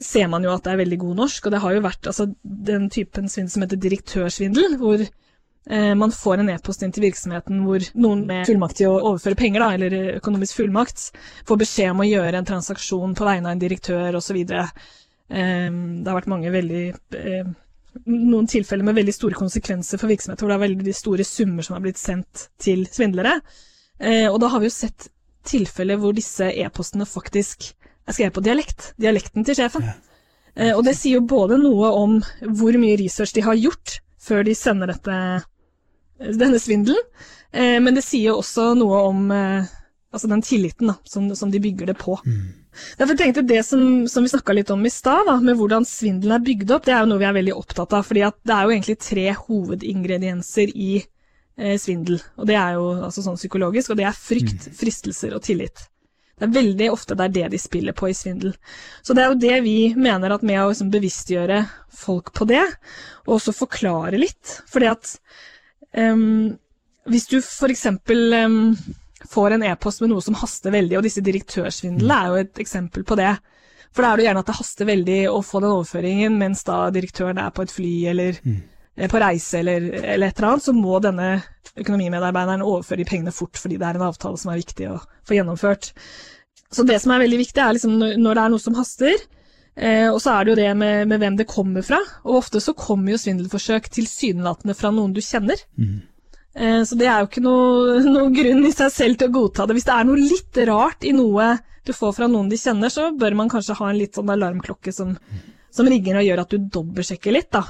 ser 0.00 0.30
man 0.32 0.46
jo 0.46 0.52
at 0.54 0.64
det 0.64 0.72
er 0.72 0.80
veldig 0.80 1.00
god 1.02 1.18
norsk, 1.18 1.44
og 1.44 1.52
det 1.52 1.60
har 1.60 1.74
jo 1.74 1.82
vært 1.84 2.08
altså, 2.08 2.30
den 2.42 2.88
typen 2.92 3.28
svindel 3.28 3.52
som 3.52 3.66
heter 3.66 3.82
direktørsvindel, 3.84 4.78
hvor 4.80 5.04
Eh, 5.70 5.94
man 5.94 6.12
får 6.12 6.38
en 6.38 6.50
e-post 6.52 6.82
inn 6.84 6.92
til 6.92 7.06
virksomheten 7.06 7.62
hvor 7.64 7.84
noen 7.96 8.26
med 8.28 8.44
fullmakt 8.44 8.76
til 8.82 8.92
å 8.92 8.98
overføre 9.14 9.38
penger, 9.38 9.62
da, 9.62 9.68
eller 9.72 10.18
økonomisk 10.18 10.60
fullmakt, 10.60 11.06
får 11.48 11.60
beskjed 11.62 11.94
om 11.94 12.02
å 12.04 12.08
gjøre 12.08 12.40
en 12.40 12.48
transaksjon 12.50 13.14
på 13.16 13.24
vegne 13.24 13.48
av 13.48 13.56
en 13.56 13.62
direktør 13.62 14.18
osv. 14.20 14.42
Eh, 14.44 14.66
det 15.30 16.10
har 16.10 16.18
vært 16.18 16.32
mange 16.32 16.52
veldig 16.52 16.84
eh, 17.20 17.52
noen 18.10 18.50
tilfeller 18.50 18.84
med 18.84 18.98
veldig 18.98 19.14
store 19.16 19.38
konsekvenser 19.38 20.02
for 20.02 20.12
virksomheter, 20.12 20.44
hvor 20.44 20.52
det 20.52 20.58
er 20.58 20.66
veldig 20.66 20.96
store 20.98 21.24
summer 21.28 21.64
som 21.64 21.78
har 21.78 21.86
blitt 21.86 22.02
sendt 22.02 22.48
til 22.60 22.84
svindlere. 22.90 23.38
Og 24.02 24.36
da 24.42 24.48
har 24.50 24.60
vi 24.60 24.66
jo 24.66 24.74
sett 24.74 25.06
tilfeller 25.46 26.00
hvor 26.02 26.16
disse 26.16 26.48
e-postene 26.50 27.06
faktisk 27.06 27.68
er 27.70 28.16
skrevet 28.16 28.34
på 28.34 28.42
dialekt. 28.44 28.88
Dialekten 29.00 29.46
til 29.46 29.56
sjefen. 29.58 29.86
Og 30.74 30.82
det 30.86 30.96
sier 30.98 31.20
jo 31.20 31.28
både 31.30 31.60
noe 31.62 31.92
om 31.94 32.16
hvor 32.42 32.76
mye 32.80 32.98
research 32.98 33.36
de 33.36 33.44
har 33.46 33.58
gjort 33.58 34.00
før 34.24 34.42
de 34.48 34.56
sender 34.58 34.90
dette 34.90 35.16
denne 36.18 36.58
svindelen. 36.58 37.00
Eh, 37.52 37.80
men 37.80 37.94
det 37.94 38.04
sier 38.04 38.32
jo 38.32 38.40
også 38.42 38.72
noe 38.78 39.00
om 39.08 39.30
eh, 39.34 39.72
altså 40.14 40.30
den 40.30 40.44
tilliten 40.46 40.90
da, 40.90 40.98
som, 41.08 41.28
som, 41.36 41.50
de 41.50 41.62
bygger 41.62 41.92
det 41.92 41.96
på. 42.00 42.16
Mm. 42.26 42.52
Derfor 42.98 43.18
tenkte 43.18 43.42
jeg 43.42 43.50
Det 43.52 43.62
som, 43.66 43.82
som 44.10 44.24
vi 44.24 44.32
snakka 44.32 44.56
litt 44.56 44.70
om 44.74 44.82
i 44.86 44.90
stad, 44.90 45.30
med 45.42 45.58
hvordan 45.58 45.86
svindelen 45.86 46.36
er 46.38 46.46
bygd 46.46 46.74
opp, 46.74 46.86
det 46.86 46.94
er 46.96 47.04
jo 47.04 47.10
noe 47.12 47.22
vi 47.22 47.28
er 47.28 47.36
veldig 47.38 47.56
opptatt 47.56 47.94
av. 47.94 48.06
fordi 48.06 48.24
det 48.24 48.54
er 48.54 48.64
jo 48.64 48.74
egentlig 48.74 48.98
tre 49.02 49.26
hovedingredienser 49.44 50.74
i 50.74 50.92
eh, 50.98 51.10
svindel. 51.78 52.18
og 52.36 52.48
Det 52.50 52.56
er 52.58 52.78
jo 52.78 52.86
altså 53.06 53.22
sånn 53.24 53.38
psykologisk, 53.38 53.92
og 53.92 54.00
det 54.00 54.08
er 54.08 54.16
frykt, 54.16 54.68
mm. 54.68 54.78
fristelser 54.78 55.36
og 55.36 55.44
tillit. 55.46 55.86
Det 56.34 56.48
er 56.48 56.54
veldig 56.56 56.88
ofte 56.90 57.14
det 57.14 57.28
er 57.28 57.34
det 57.36 57.52
de 57.52 57.60
spiller 57.62 57.94
på 57.94 58.08
i 58.10 58.16
svindel. 58.16 58.56
Så 59.06 59.14
det 59.14 59.22
er 59.22 59.30
jo 59.30 59.38
det 59.38 59.60
vi 59.62 59.78
mener 59.94 60.34
at 60.34 60.42
med 60.42 60.64
å 60.64 60.66
liksom 60.72 60.90
bevisstgjøre 60.90 61.60
folk 61.94 62.32
på 62.34 62.48
det, 62.50 62.64
og 63.28 63.36
også 63.36 63.54
forklare 63.54 64.18
litt. 64.18 64.58
Fordi 64.70 64.90
at 64.90 65.14
um, 65.94 66.50
hvis 67.06 67.30
du 67.30 67.38
f.eks. 67.38 67.86
Um, 68.10 68.74
får 69.24 69.54
en 69.54 69.62
e-post 69.64 70.02
med 70.02 70.10
noe 70.12 70.20
som 70.20 70.36
haster 70.36 70.74
veldig, 70.74 70.98
og 70.98 71.06
disse 71.06 71.22
direktørsvindlene 71.24 72.16
er 72.16 72.28
jo 72.28 72.40
et 72.42 72.60
eksempel 72.60 73.06
på 73.08 73.16
det. 73.16 73.30
For 73.94 74.02
da 74.02 74.10
er 74.10 74.20
det 74.20 74.26
gjerne 74.26 74.42
at 74.42 74.50
det 74.50 74.56
haster 74.58 74.88
veldig 74.90 75.18
å 75.30 75.38
få 75.46 75.62
den 75.62 75.72
overføringen, 75.72 76.38
mens 76.40 76.64
da 76.66 76.88
direktøren 76.92 77.40
er 77.40 77.54
på 77.54 77.64
et 77.64 77.72
fly 77.72 77.92
eller 78.10 78.40
mm. 78.42 78.58
På 78.94 79.18
reise 79.18 79.58
eller, 79.58 79.88
eller, 79.98 80.28
et 80.28 80.38
eller 80.38 80.50
annet, 80.52 80.66
så 80.66 80.74
må 80.76 81.00
denne 81.02 81.28
økonomimedarbeideren 81.74 82.62
overføre 82.62 83.02
de 83.02 83.08
pengene 83.08 83.34
fort 83.34 83.58
fordi 83.58 83.78
det 83.80 83.88
er 83.88 83.98
en 83.98 84.06
avtale 84.06 84.38
som 84.38 84.52
er 84.52 84.60
viktig 84.60 84.86
å 84.92 85.00
få 85.26 85.38
gjennomført. 85.38 85.90
Så 86.74 86.84
det 86.86 87.00
som 87.02 87.14
er 87.14 87.24
veldig 87.24 87.40
viktig, 87.40 87.60
er 87.62 87.74
liksom 87.76 87.98
når 87.98 88.38
det 88.38 88.44
er 88.44 88.52
noe 88.52 88.62
som 88.62 88.78
haster, 88.78 89.14
eh, 89.74 90.08
og 90.10 90.18
så 90.22 90.34
er 90.34 90.46
det 90.46 90.54
jo 90.54 90.58
det 90.62 90.70
med, 90.78 91.10
med, 91.10 91.20
hvem 91.22 91.38
det 91.38 91.50
kommer 91.50 91.86
fra. 91.86 92.00
Og 92.26 92.40
ofte 92.40 92.62
så 92.62 92.74
kommer 92.78 93.14
jo 93.14 93.20
svindelforsøk 93.22 93.90
tilsynelatende 93.94 94.76
fra 94.78 94.90
noen 94.94 95.14
du 95.14 95.22
kjenner. 95.22 95.60
Mm. 95.78 96.00
Eh, 96.54 96.80
så 96.86 96.98
det 96.98 97.06
er 97.10 97.22
jo 97.22 97.30
ikke 97.30 97.44
noe, 97.44 98.00
noe, 98.16 98.32
grunn 98.34 98.66
i 98.66 98.74
seg 98.74 98.90
selv 98.94 99.20
til 99.20 99.30
å 99.30 99.36
godta 99.38 99.66
det. 99.66 99.78
Hvis 99.78 99.86
det 99.90 99.96
er 99.96 100.10
noe 100.10 100.22
litt 100.22 100.60
rart 100.70 101.06
i 101.06 101.14
noe 101.14 101.54
du 101.84 101.92
får 101.92 102.14
fra 102.16 102.30
noen 102.30 102.48
de 102.48 102.58
kjenner, 102.58 102.90
så 102.90 103.10
bør 103.18 103.34
man 103.36 103.50
kanskje 103.52 103.76
ha 103.76 103.90
en 103.90 103.98
litt 104.00 104.16
sånn 104.16 104.30
alarmklokke 104.32 104.92
som, 104.94 105.10
som 105.74 105.88
ringer 105.90 106.16
og 106.16 106.24
gjør 106.24 106.42
at 106.42 106.54
du 106.54 106.70
dobbeltsjekker 106.78 107.34
litt, 107.34 107.50
da. 107.52 107.66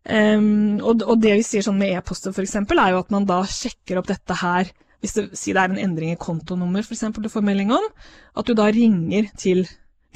Um, 0.00 0.78
og, 0.80 1.02
og, 1.04 1.18
det 1.20 1.34
vi 1.36 1.44
sier 1.44 1.64
sånn 1.64 1.76
med 1.76 1.92
e-poster 1.92 2.32
f.eks., 2.32 2.56
er 2.56 2.94
jo 2.94 3.02
at 3.02 3.10
man 3.12 3.26
da 3.28 3.42
sjekker 3.44 3.98
opp 4.00 4.06
dette 4.08 4.32
her 4.40 4.70
Hvis 5.04 5.12
det, 5.12 5.24
si 5.36 5.52
det 5.52 5.60
er 5.60 5.74
en 5.74 5.82
endring 5.82 6.14
i 6.14 6.20
kontonummer 6.20 6.80
f.eks. 6.80 7.04
du 7.20 7.28
får 7.28 7.44
melding 7.44 7.72
om, 7.76 7.84
at 8.36 8.48
du 8.48 8.56
da 8.56 8.70
ringer 8.72 9.28
til 9.36 9.66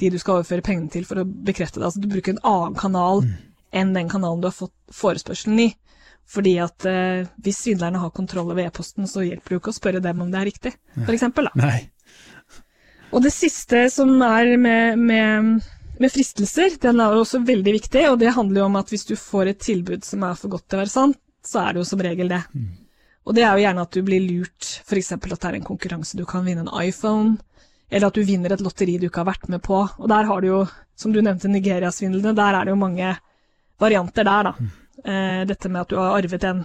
de 0.01 0.09
du 0.11 0.17
skal 0.19 0.39
overføre 0.39 0.65
pengene 0.65 0.91
til 0.91 1.05
for 1.07 1.21
å 1.21 1.25
bekrefte 1.25 1.79
det. 1.79 1.87
Altså 1.87 2.01
du 2.03 2.09
bruker 2.11 2.35
en 2.35 2.43
annen 2.45 2.77
kanal 2.77 3.23
mm. 3.25 3.33
enn 3.81 3.93
den 3.95 4.09
kanalen 4.11 4.41
du 4.43 4.49
har 4.49 4.57
fått 4.57 4.75
forespørselen 4.93 5.61
i. 5.63 5.69
Fordi 6.25 6.55
at 6.61 6.85
uh, 6.89 7.29
hvis 7.45 7.61
svindlerne 7.63 8.01
har 8.01 8.13
kontroll 8.13 8.49
over 8.49 8.65
e-posten, 8.65 9.07
så 9.09 9.23
hjelper 9.25 9.53
det 9.53 9.57
jo 9.57 9.61
ikke 9.61 9.73
å 9.73 9.77
spørre 9.77 10.03
dem 10.03 10.21
om 10.25 10.33
det 10.33 10.41
er 10.41 10.49
riktig, 10.49 10.73
f.eks. 11.05 11.27
Og 13.13 13.21
det 13.23 13.31
siste 13.33 13.85
som 13.93 14.17
er 14.25 14.55
med, 14.59 14.99
med 14.99 15.65
med 16.01 16.11
fristelser, 16.11 16.77
den 16.81 16.99
er 16.99 17.13
jo 17.13 17.23
også 17.23 17.41
veldig 17.45 17.73
viktig, 17.77 18.03
og 18.11 18.19
det 18.21 18.33
handler 18.35 18.61
jo 18.61 18.65
om 18.69 18.79
at 18.79 18.91
hvis 18.91 19.07
du 19.07 19.15
får 19.19 19.51
et 19.51 19.61
tilbud 19.63 20.03
som 20.07 20.25
er 20.27 20.39
for 20.39 20.53
godt 20.55 20.67
til 20.67 20.79
å 20.79 20.83
være 20.83 20.93
sant, 20.93 21.19
så 21.45 21.61
er 21.61 21.73
det 21.73 21.83
jo 21.83 21.87
som 21.87 22.01
regel 22.03 22.31
det. 22.31 22.41
Mm. 22.53 22.71
Og 23.25 23.37
det 23.37 23.43
er 23.45 23.53
jo 23.53 23.63
gjerne 23.65 23.85
at 23.85 23.95
du 23.95 24.01
blir 24.05 24.23
lurt, 24.25 24.71
f.eks. 24.85 25.11
at 25.15 25.27
det 25.29 25.49
er 25.49 25.59
en 25.59 25.67
konkurranse, 25.67 26.17
du 26.17 26.25
kan 26.29 26.45
vinne 26.45 26.65
en 26.65 26.73
iPhone, 26.81 27.37
eller 27.89 28.09
at 28.09 28.17
du 28.17 28.25
vinner 28.25 28.53
et 28.53 28.63
lotteri 28.65 28.97
du 28.99 29.07
ikke 29.07 29.23
har 29.23 29.31
vært 29.31 29.49
med 29.49 29.61
på. 29.65 29.79
Og 29.97 30.09
der 30.09 30.27
har 30.29 30.41
du 30.41 30.49
jo, 30.49 30.61
som 30.97 31.13
du 31.13 31.21
nevnte, 31.21 31.49
Nigeria-svindlene, 31.49 32.35
der 32.37 32.57
er 32.57 32.65
det 32.65 32.73
jo 32.73 32.81
mange 32.81 33.13
varianter 33.81 34.25
der, 34.25 34.49
da. 34.49 34.53
Mm. 34.57 34.71
Eh, 35.05 35.41
dette 35.49 35.69
med 35.69 35.83
at 35.83 35.91
du 35.91 35.99
har 35.99 36.17
arvet 36.17 36.45
en 36.49 36.63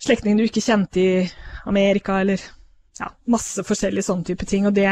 slektning 0.00 0.38
du 0.38 0.44
ikke 0.46 0.64
kjente 0.64 1.00
i 1.00 1.28
Amerika, 1.68 2.20
eller 2.20 2.42
ja, 3.00 3.10
masse 3.30 3.64
forskjellige 3.64 4.08
sånne 4.08 4.28
type 4.28 4.48
ting. 4.48 4.68
Og 4.68 4.76
det 4.76 4.88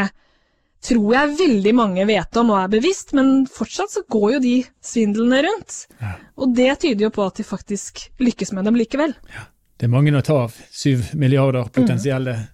tror 0.85 1.15
jeg 1.15 1.37
veldig 1.41 1.75
mange 1.77 2.07
vet 2.09 2.41
om 2.41 2.55
og 2.55 2.63
er 2.63 2.73
bevisst, 2.79 3.15
men 3.19 3.47
fortsatt 3.51 3.97
så 3.97 4.05
går 4.11 4.33
jo 4.37 4.43
de 4.45 4.57
svindlene 4.85 5.43
rundt. 5.49 5.85
Ja. 6.01 6.17
Og 6.39 6.55
det 6.57 6.73
tyder 6.85 7.09
jo 7.09 7.15
på 7.15 7.27
at 7.27 7.41
de 7.41 7.47
faktisk 7.47 8.09
lykkes 8.23 8.55
med 8.57 8.69
dem 8.69 8.79
likevel. 8.79 9.17
Ja. 9.35 9.49
Det 9.79 9.87
er 9.87 9.91
mange 9.93 10.11
å 10.11 10.23
ta 10.27 10.41
av. 10.49 10.55
Syv 10.75 11.13
milliarder 11.19 11.69
potensielle 11.71 12.33
mm. 12.35 12.47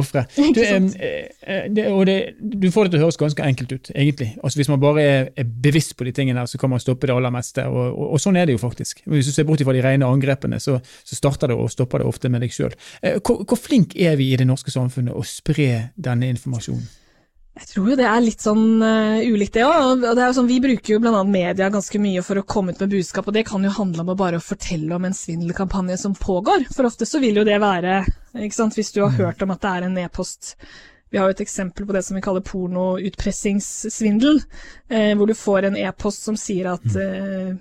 ofre. 0.00 0.24
Du, 0.56 0.58
eh, 0.58 1.28
eh, 1.46 1.68
du, 1.70 2.66
får 2.74 2.88
det 2.88 2.94
til 2.94 2.98
å 2.98 3.02
høres 3.04 3.18
ganske 3.20 3.44
enkelt 3.46 3.74
ut, 3.76 3.90
egentlig. 3.94 4.32
Altså 4.42 4.58
Hvis 4.58 4.70
man 4.72 4.80
bare 4.82 5.04
er, 5.04 5.28
er 5.38 5.52
bevisst 5.66 5.94
på 5.98 6.08
de 6.08 6.14
tingene, 6.16 6.42
så 6.50 6.58
kan 6.58 6.72
man 6.72 6.82
stoppe 6.82 7.06
det 7.06 7.14
aller 7.14 7.30
meste. 7.34 7.68
Og, 7.70 7.84
og, 7.92 8.08
og 8.16 8.22
sånn 8.22 8.40
er 8.40 8.50
det 8.50 8.56
jo 8.56 8.62
faktisk. 8.64 9.04
Hvis 9.06 9.30
du 9.30 9.34
ser 9.36 9.46
bort 9.46 9.62
fra 9.62 9.76
de 9.76 9.84
rene 9.84 10.08
angrepene, 10.10 10.58
så, 10.62 10.80
så, 10.82 11.18
starter 11.18 11.52
det 11.52 11.60
og 11.60 11.70
stopper 11.70 12.02
det 12.02 12.10
ofte 12.10 12.32
med 12.32 12.42
deg 12.42 12.56
sjøl. 12.56 12.74
Eh, 12.98 13.20
hvor, 13.22 13.44
hvor 13.46 13.62
flink 13.62 13.94
er 13.94 14.18
vi 14.18 14.32
i 14.32 14.40
det 14.40 14.48
norske 14.50 14.74
samfunnet 14.74 15.14
å 15.14 15.22
spre 15.26 15.68
denne 15.94 16.34
informasjonen? 16.34 16.90
Jeg 17.52 17.66
tror 17.68 17.88
jo 17.90 17.96
det 18.00 18.06
er 18.08 18.22
litt 18.24 18.40
sånn 18.40 18.80
uh, 18.80 19.20
ulikt, 19.28 19.58
det 19.58 19.66
òg. 19.68 20.06
Sånn, 20.32 20.48
vi 20.48 20.56
bruker 20.64 20.94
jo 20.94 21.00
bl.a. 21.04 21.20
media 21.28 21.68
ganske 21.72 21.98
mye 22.00 22.22
for 22.24 22.40
å 22.40 22.44
komme 22.48 22.72
ut 22.72 22.80
med 22.80 22.94
budskap, 22.94 23.28
og 23.28 23.36
det 23.36 23.44
kan 23.48 23.64
jo 23.66 23.74
handle 23.76 24.06
om 24.06 24.12
å 24.14 24.16
bare 24.16 24.40
fortelle 24.40 24.96
om 24.96 25.04
en 25.04 25.16
svindelkampanje 25.16 25.98
som 26.00 26.16
pågår. 26.16 26.64
For 26.72 26.88
ofte 26.88 27.08
så 27.08 27.20
vil 27.20 27.42
jo 27.42 27.44
det 27.44 27.58
være, 27.60 27.98
ikke 28.40 28.56
sant, 28.56 28.78
hvis 28.78 28.94
du 28.96 29.02
har 29.02 29.12
mm. 29.12 29.18
hørt 29.20 29.44
om 29.44 29.52
at 29.52 29.60
det 29.64 29.74
er 29.74 29.86
en 29.88 30.00
e-post 30.00 30.54
Vi 31.12 31.20
har 31.20 31.28
jo 31.28 31.36
et 31.36 31.44
eksempel 31.44 31.84
på 31.84 31.92
det 31.92 32.00
som 32.06 32.16
vi 32.16 32.24
kaller 32.24 32.46
pornoutpressingssvindel, 32.48 34.40
uh, 34.40 35.12
hvor 35.20 35.28
du 35.28 35.36
får 35.36 35.68
en 35.68 35.76
e-post 35.76 36.24
som 36.24 36.40
sier 36.40 36.72
at 36.72 36.88
uh, 36.96 37.52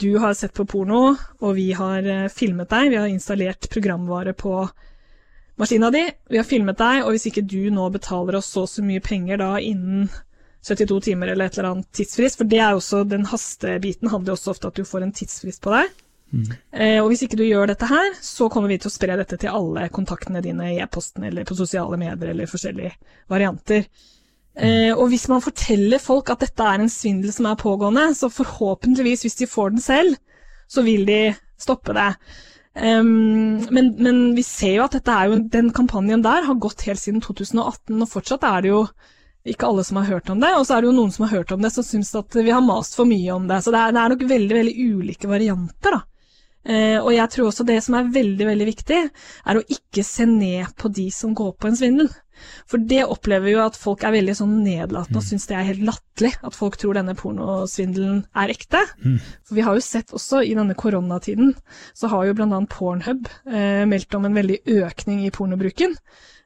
du 0.00 0.10
har 0.22 0.32
sett 0.38 0.56
på 0.56 0.64
porno, 0.64 1.10
og 1.44 1.58
vi 1.58 1.74
har 1.76 2.06
filmet 2.32 2.70
deg, 2.72 2.92
vi 2.94 3.02
har 3.02 3.10
installert 3.10 3.68
programvare 3.68 4.32
på 4.38 4.62
maskina 5.60 5.90
di, 5.94 6.02
vi 6.32 6.40
har 6.40 6.48
filmet 6.48 6.78
deg, 6.80 7.04
og 7.04 7.14
hvis 7.14 7.28
ikke 7.30 7.44
du 7.46 7.70
nå 7.74 7.86
betaler 7.92 8.38
oss 8.38 8.50
så 8.54 8.64
og 8.64 8.72
så 8.72 8.84
mye 8.84 9.02
penger 9.04 9.40
da 9.42 9.54
innen 9.60 10.08
72 10.66 11.00
timer 11.08 11.32
eller 11.32 11.48
et 11.48 11.56
eller 11.58 11.70
annet 11.70 11.90
tidsfrist, 11.96 12.40
for 12.40 12.48
det 12.48 12.60
er 12.60 12.76
også, 12.76 13.02
den 13.08 13.26
hastebiten 13.28 14.10
handler 14.12 14.36
også 14.36 14.54
ofte 14.54 14.68
at 14.68 14.80
du 14.80 14.88
får 14.88 15.06
en 15.06 15.14
tidsfrist 15.16 15.62
på 15.64 15.72
deg. 15.72 15.92
Mm. 16.30 16.46
Eh, 16.72 16.98
og 17.00 17.08
hvis 17.10 17.24
ikke 17.26 17.40
du 17.40 17.44
gjør 17.46 17.72
dette 17.72 17.88
her, 17.90 18.12
så 18.22 18.48
kommer 18.52 18.70
vi 18.70 18.78
til 18.80 18.90
å 18.90 18.94
spre 18.94 19.16
dette 19.18 19.38
til 19.40 19.50
alle 19.50 19.88
kontaktene 19.92 20.42
dine 20.44 20.68
i 20.74 20.78
e-posten 20.82 21.24
eller 21.26 21.48
på 21.48 21.56
sosiale 21.58 21.98
medier 22.00 22.32
eller 22.32 22.50
forskjellige 22.50 22.92
varianter. 23.32 23.88
Eh, 24.60 24.92
og 24.92 25.08
hvis 25.10 25.26
man 25.32 25.42
forteller 25.42 26.02
folk 26.02 26.30
at 26.32 26.44
dette 26.44 26.66
er 26.66 26.82
en 26.82 26.92
svindel 26.92 27.32
som 27.34 27.48
er 27.50 27.58
pågående, 27.58 28.10
så 28.18 28.30
forhåpentligvis, 28.32 29.24
hvis 29.26 29.40
de 29.40 29.50
får 29.50 29.74
den 29.74 29.84
selv, 29.84 30.20
så 30.70 30.84
vil 30.86 31.06
de 31.08 31.22
stoppe 31.60 31.96
det. 31.96 32.12
Um, 32.74 33.66
men, 33.74 33.94
men, 33.98 34.18
vi 34.36 34.44
ser 34.46 34.76
jo 34.76 34.84
at 34.84 34.94
jo, 34.94 35.38
den 35.50 35.72
kampanjen 35.74 36.22
der 36.22 36.46
har 36.46 36.60
gått 36.62 36.84
helt 36.86 37.02
siden 37.02 37.22
2018, 37.24 37.96
og 37.98 38.10
fortsatt 38.10 38.46
er 38.46 38.62
det 38.62 38.70
jo 38.70 38.84
ikke 39.50 39.66
alle 39.66 39.82
som 39.84 39.98
har 39.98 40.06
hørt 40.12 40.30
om 40.30 40.40
det. 40.42 40.52
Og 40.54 40.66
så 40.66 40.76
er 40.76 40.84
det 40.84 40.90
jo 40.90 40.96
noen 41.00 41.10
som 41.14 41.26
har 41.26 41.40
hørt 41.40 41.52
om 41.56 41.64
det, 41.64 41.72
som 41.74 41.86
syns 41.86 42.12
at 42.18 42.36
vi 42.38 42.52
har 42.52 42.62
mast 42.64 42.94
for 42.98 43.08
mye 43.10 43.34
om 43.34 43.48
det. 43.50 43.58
Så 43.64 43.74
det 43.74 43.82
er, 43.82 43.96
det 43.96 44.04
er 44.04 44.14
nok 44.14 44.24
veldig, 44.30 44.56
veldig 44.60 44.88
ulike 44.94 45.30
varianter, 45.30 45.98
da. 45.98 46.06
Uh, 46.60 46.98
og 47.00 47.14
jeg 47.16 47.32
tror 47.32 47.46
også 47.48 47.64
det 47.64 47.78
som 47.80 47.96
er 47.96 48.10
veldig, 48.12 48.46
veldig 48.50 48.66
viktig, 48.68 48.98
er 49.48 49.58
å 49.58 49.64
ikke 49.64 50.04
se 50.04 50.26
ned 50.28 50.74
på 50.78 50.90
de 50.92 51.06
som 51.14 51.32
går 51.34 51.54
på 51.56 51.70
en 51.70 51.78
svindel. 51.78 52.10
For 52.70 52.82
det 52.90 53.04
opplever 53.06 53.52
jo 53.52 53.62
at 53.64 53.78
folk 53.78 54.04
er 54.06 54.14
veldig 54.14 54.36
sånn 54.38 54.56
nedlatende 54.64 55.20
og 55.20 55.24
mm. 55.24 55.28
syns 55.28 55.46
det 55.50 55.58
er 55.58 55.68
helt 55.68 55.84
latterlig 55.88 56.32
at 56.46 56.56
folk 56.56 56.78
tror 56.80 56.98
denne 56.98 57.16
pornosvindelen 57.18 58.24
er 58.38 58.54
ekte. 58.54 58.82
Mm. 59.04 59.20
For 59.46 59.58
vi 59.58 59.64
har 59.66 59.78
jo 59.78 59.84
sett 59.84 60.14
også 60.16 60.42
i 60.46 60.56
denne 60.58 60.76
koronatiden, 60.78 61.54
så 61.96 62.10
har 62.12 62.28
jo 62.28 62.36
bl.a. 62.38 62.60
Pornhub 62.70 63.30
eh, 63.50 63.86
meldt 63.88 64.18
om 64.18 64.28
en 64.28 64.36
veldig 64.36 64.60
økning 64.80 65.24
i 65.26 65.32
pornobruken. 65.34 65.96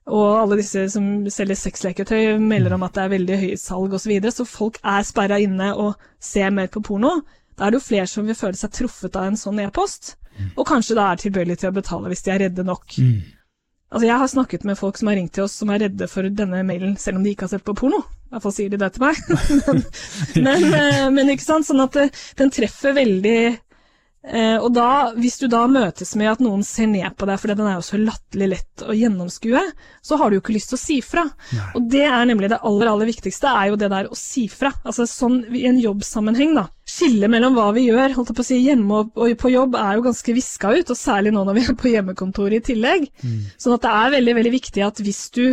Og 0.04 0.24
alle 0.36 0.58
disse 0.60 0.82
som 0.92 1.06
selger 1.32 1.56
sexleketøy 1.56 2.36
melder 2.42 2.74
om 2.76 2.82
at 2.84 2.96
det 2.96 3.04
er 3.04 3.14
veldig 3.14 3.38
høye 3.40 3.60
salg 3.60 3.94
osv. 3.94 4.02
Så, 4.04 4.10
videre, 4.12 4.34
så 4.36 4.44
folk 4.48 4.76
er 4.84 5.06
sperra 5.06 5.38
inne 5.40 5.70
og 5.80 5.94
ser 6.20 6.52
mer 6.52 6.68
på 6.72 6.84
porno. 6.84 7.22
Da 7.56 7.66
er 7.66 7.72
det 7.72 7.80
jo 7.80 7.86
flere 7.86 8.10
som 8.10 8.28
vil 8.28 8.36
føle 8.36 8.58
seg 8.58 8.74
truffet 8.74 9.16
av 9.16 9.30
en 9.30 9.38
sånn 9.38 9.62
e-post, 9.62 10.16
mm. 10.34 10.50
og 10.58 10.66
kanskje 10.68 10.96
da 10.98 11.06
er 11.12 11.22
tilbøyelige 11.22 11.62
til 11.62 11.70
å 11.70 11.76
betale 11.78 12.10
hvis 12.12 12.24
de 12.26 12.34
er 12.34 12.42
redde 12.44 12.66
nok. 12.66 12.98
Mm. 12.98 13.20
Altså, 13.94 14.08
jeg 14.08 14.18
har 14.18 14.30
snakket 14.30 14.64
med 14.66 14.78
folk 14.78 14.96
som 14.98 15.08
har 15.08 15.20
ringt 15.20 15.36
til 15.36 15.44
oss 15.46 15.52
som 15.60 15.70
er 15.70 15.84
redde 15.84 16.08
for 16.10 16.26
denne 16.26 16.64
mailen, 16.66 16.96
selv 16.98 17.20
om 17.20 17.22
de 17.22 17.30
ikke 17.30 17.46
har 17.46 17.52
sett 17.52 17.66
på 17.66 17.76
porno. 17.78 18.00
I 18.02 18.34
hvert 18.34 18.42
fall 18.42 18.54
sier 18.56 18.72
de 18.72 18.80
det 18.80 18.88
til 18.96 19.04
meg. 19.04 19.20
men, 19.68 19.84
men, 20.48 20.64
eh, 20.80 21.04
men, 21.14 21.30
ikke 21.30 21.46
sant, 21.46 21.68
sånn 21.68 21.84
at 21.84 22.00
eh, 22.02 22.24
den 22.40 22.50
treffer 22.54 22.96
veldig 22.96 23.38
og 24.24 24.70
da, 24.72 25.12
hvis 25.20 25.36
du 25.42 25.44
da 25.52 25.66
møtes 25.68 26.14
med 26.16 26.30
at 26.30 26.40
noen 26.40 26.62
ser 26.64 26.88
ned 26.88 27.12
på 27.18 27.26
deg 27.28 27.36
fordi 27.42 27.56
den 27.58 27.66
er 27.68 27.74
jo 27.76 27.84
så 27.84 27.98
latterlig 28.00 28.46
lett 28.54 28.84
å 28.86 28.94
gjennomskue, 28.96 29.60
så 30.00 30.16
har 30.16 30.30
du 30.30 30.38
jo 30.38 30.42
ikke 30.42 30.54
lyst 30.54 30.72
til 30.72 30.78
å 30.78 30.80
si 30.80 30.96
fra. 31.04 31.26
Nei. 31.52 31.66
Og 31.76 31.90
det 31.92 32.06
er 32.08 32.24
nemlig 32.30 32.48
det 32.52 32.60
aller, 32.64 32.88
aller 32.88 33.10
viktigste, 33.10 33.52
er 33.52 33.68
jo 33.68 33.76
det 33.80 33.90
der 33.92 34.08
å 34.08 34.16
si 34.16 34.46
fra. 34.48 34.72
Altså 34.80 35.04
sånn 35.10 35.42
i 35.52 35.66
en 35.68 35.80
jobbsammenheng, 35.82 36.56
da. 36.56 36.70
Skillet 36.88 37.32
mellom 37.32 37.56
hva 37.56 37.68
vi 37.76 37.86
gjør 37.90 38.16
holdt 38.16 38.32
jeg 38.32 38.38
på 38.38 38.44
å 38.46 38.48
si, 38.48 38.58
hjemme 38.64 39.02
og, 39.02 39.12
og 39.20 39.36
på 39.40 39.52
jobb 39.52 39.76
er 39.80 39.98
jo 39.98 40.06
ganske 40.08 40.36
viska 40.36 40.72
ut, 40.72 40.94
og 40.94 41.00
særlig 41.00 41.34
nå 41.34 41.44
når 41.44 41.58
vi 41.58 41.64
er 41.68 41.78
på 41.80 41.92
hjemmekontoret 41.92 42.62
i 42.62 42.66
tillegg. 42.72 43.08
Mm. 43.20 43.40
Sånn 43.60 43.76
at 43.76 43.84
det 43.84 43.92
er 43.92 44.16
veldig, 44.18 44.36
veldig 44.40 44.54
viktig 44.56 44.86
at 44.88 45.04
hvis 45.04 45.24
du 45.36 45.46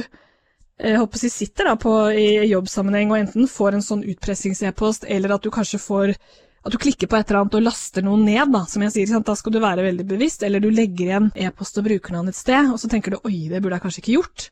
jeg 0.81 0.97
håper 0.97 1.19
å 1.19 1.21
si, 1.21 1.29
sitter 1.29 1.67
da 1.69 1.75
på, 1.77 1.91
i 2.17 2.47
jobbsammenheng 2.49 3.11
og 3.11 3.19
enten 3.19 3.49
får 3.49 3.77
en 3.77 3.83
sånn 3.85 4.05
utpressings-e-post, 4.15 5.05
eller 5.05 5.35
at 5.35 5.43
du 5.45 5.51
kanskje 5.53 5.77
får 5.81 6.15
at 6.61 6.73
du 6.73 6.77
klikker 6.77 7.09
på 7.09 7.17
et 7.17 7.29
eller 7.31 7.41
annet 7.41 7.55
og 7.57 7.63
laster 7.65 8.03
noe 8.05 8.19
ned, 8.21 8.51
da, 8.53 8.61
som 8.69 8.83
jeg 8.85 8.93
sier, 8.93 9.21
da 9.25 9.33
skal 9.37 9.53
du 9.55 9.59
være 9.63 9.85
veldig 9.87 10.05
bevisst, 10.05 10.43
eller 10.45 10.61
du 10.61 10.67
legger 10.69 11.07
igjen 11.07 11.29
e-post 11.33 11.79
og 11.81 11.87
brukernavn 11.87 12.29
et 12.29 12.37
sted, 12.37 12.69
og 12.69 12.77
så 12.77 12.89
tenker 12.91 13.15
du 13.15 13.17
oi, 13.25 13.47
det 13.49 13.63
burde 13.63 13.79
jeg 13.79 13.85
kanskje 13.87 14.03
ikke 14.03 14.17
gjort. 14.19 14.45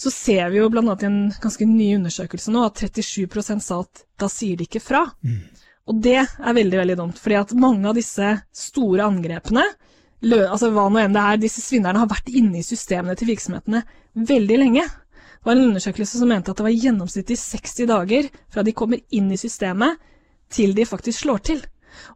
Så 0.00 0.10
ser 0.10 0.50
vi 0.50 0.58
jo 0.58 0.66
bl.a. 0.72 0.82
i 0.82 1.06
en 1.06 1.20
ganske 1.42 1.68
ny 1.70 1.92
undersøkelse 2.00 2.54
nå 2.54 2.64
at 2.66 2.82
37 2.82 3.62
sa 3.62 3.78
at 3.84 4.02
da 4.18 4.30
sier 4.32 4.58
de 4.58 4.66
ikke 4.66 4.82
fra. 4.82 5.04
Mm. 5.22 5.44
Og 5.90 6.02
det 6.02 6.18
er 6.18 6.58
veldig, 6.58 6.78
veldig 6.82 6.98
dumt, 6.98 7.22
fordi 7.22 7.38
at 7.38 7.54
mange 7.58 7.86
av 7.90 7.98
disse 7.98 8.34
store 8.54 9.06
angrepene, 9.06 9.66
altså 10.42 10.74
hva 10.74 10.90
nå 10.90 10.98
enn 11.02 11.14
det 11.14 11.22
er, 11.22 11.42
disse 11.46 11.62
svinnerne 11.62 12.02
har 12.02 12.10
vært 12.10 12.30
inne 12.30 12.58
i 12.58 12.66
systemene 12.66 13.14
til 13.18 13.30
virksomhetene 13.30 13.84
veldig 14.18 14.58
lenge. 14.66 14.84
Det 14.86 15.46
var 15.46 15.58
en 15.58 15.68
undersøkelse 15.70 16.18
som 16.18 16.30
mente 16.30 16.50
at 16.50 16.58
det 16.58 16.66
var 16.66 16.74
gjennomsnittlig 16.74 17.38
60 17.38 17.90
dager 17.90 18.28
fra 18.50 18.62
de 18.66 18.74
kommer 18.78 19.02
inn 19.14 19.30
i 19.34 19.38
systemet 19.38 19.98
til 20.52 20.74
de 20.76 20.86
faktisk 20.88 21.24
slår 21.24 21.44
til. 21.50 21.62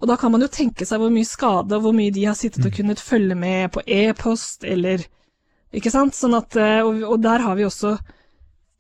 Og 0.01 0.09
da 0.11 0.17
kan 0.21 0.33
man 0.33 0.45
jo 0.45 0.53
tenke 0.53 0.87
seg 0.89 1.01
hvor 1.01 1.13
mye 1.13 1.29
skade 1.29 1.77
og 1.77 1.85
hvor 1.85 1.97
mye 1.97 2.15
de 2.15 2.25
har 2.29 2.37
sittet 2.39 2.65
og 2.65 2.75
kunnet 2.77 3.03
følge 3.03 3.37
med 3.39 3.73
på 3.75 3.85
e-post 3.87 4.65
eller 4.65 5.05
Ikke 5.77 5.91
sant? 5.93 6.15
Sånn 6.15 6.33
at, 6.39 6.55
eh, 6.57 6.81
og, 6.81 7.03
og 7.05 7.19
der 7.21 7.43
har 7.43 7.57
vi 7.59 7.67
også 7.67 7.97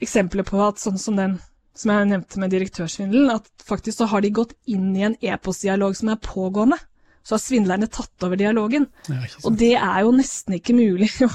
eksempler 0.01 0.47
på 0.47 0.61
at 0.64 0.81
sånn 0.81 0.97
som 1.01 1.19
den 1.19 1.35
som 1.77 1.92
jeg 1.92 2.09
nevnte 2.09 2.40
med 2.40 2.53
direktørsvindelen, 2.55 3.33
at 3.35 3.49
faktisk 3.69 4.01
så 4.01 4.09
har 4.09 4.25
de 4.25 4.33
gått 4.33 4.55
inn 4.71 4.95
i 4.97 5.05
en 5.11 5.16
e-postdialog 5.21 5.97
som 5.99 6.12
er 6.12 6.23
pågående. 6.25 6.79
Så 7.27 7.35
har 7.35 7.42
svindlerne 7.42 7.88
tatt 7.90 8.23
over 8.23 8.38
dialogen. 8.38 8.87
Det 9.09 9.19
og 9.42 9.57
det 9.59 9.73
er 9.75 10.05
jo 10.07 10.12
nesten 10.14 10.57
ikke 10.57 10.77
mulig 10.79 11.11
å, 11.27 11.31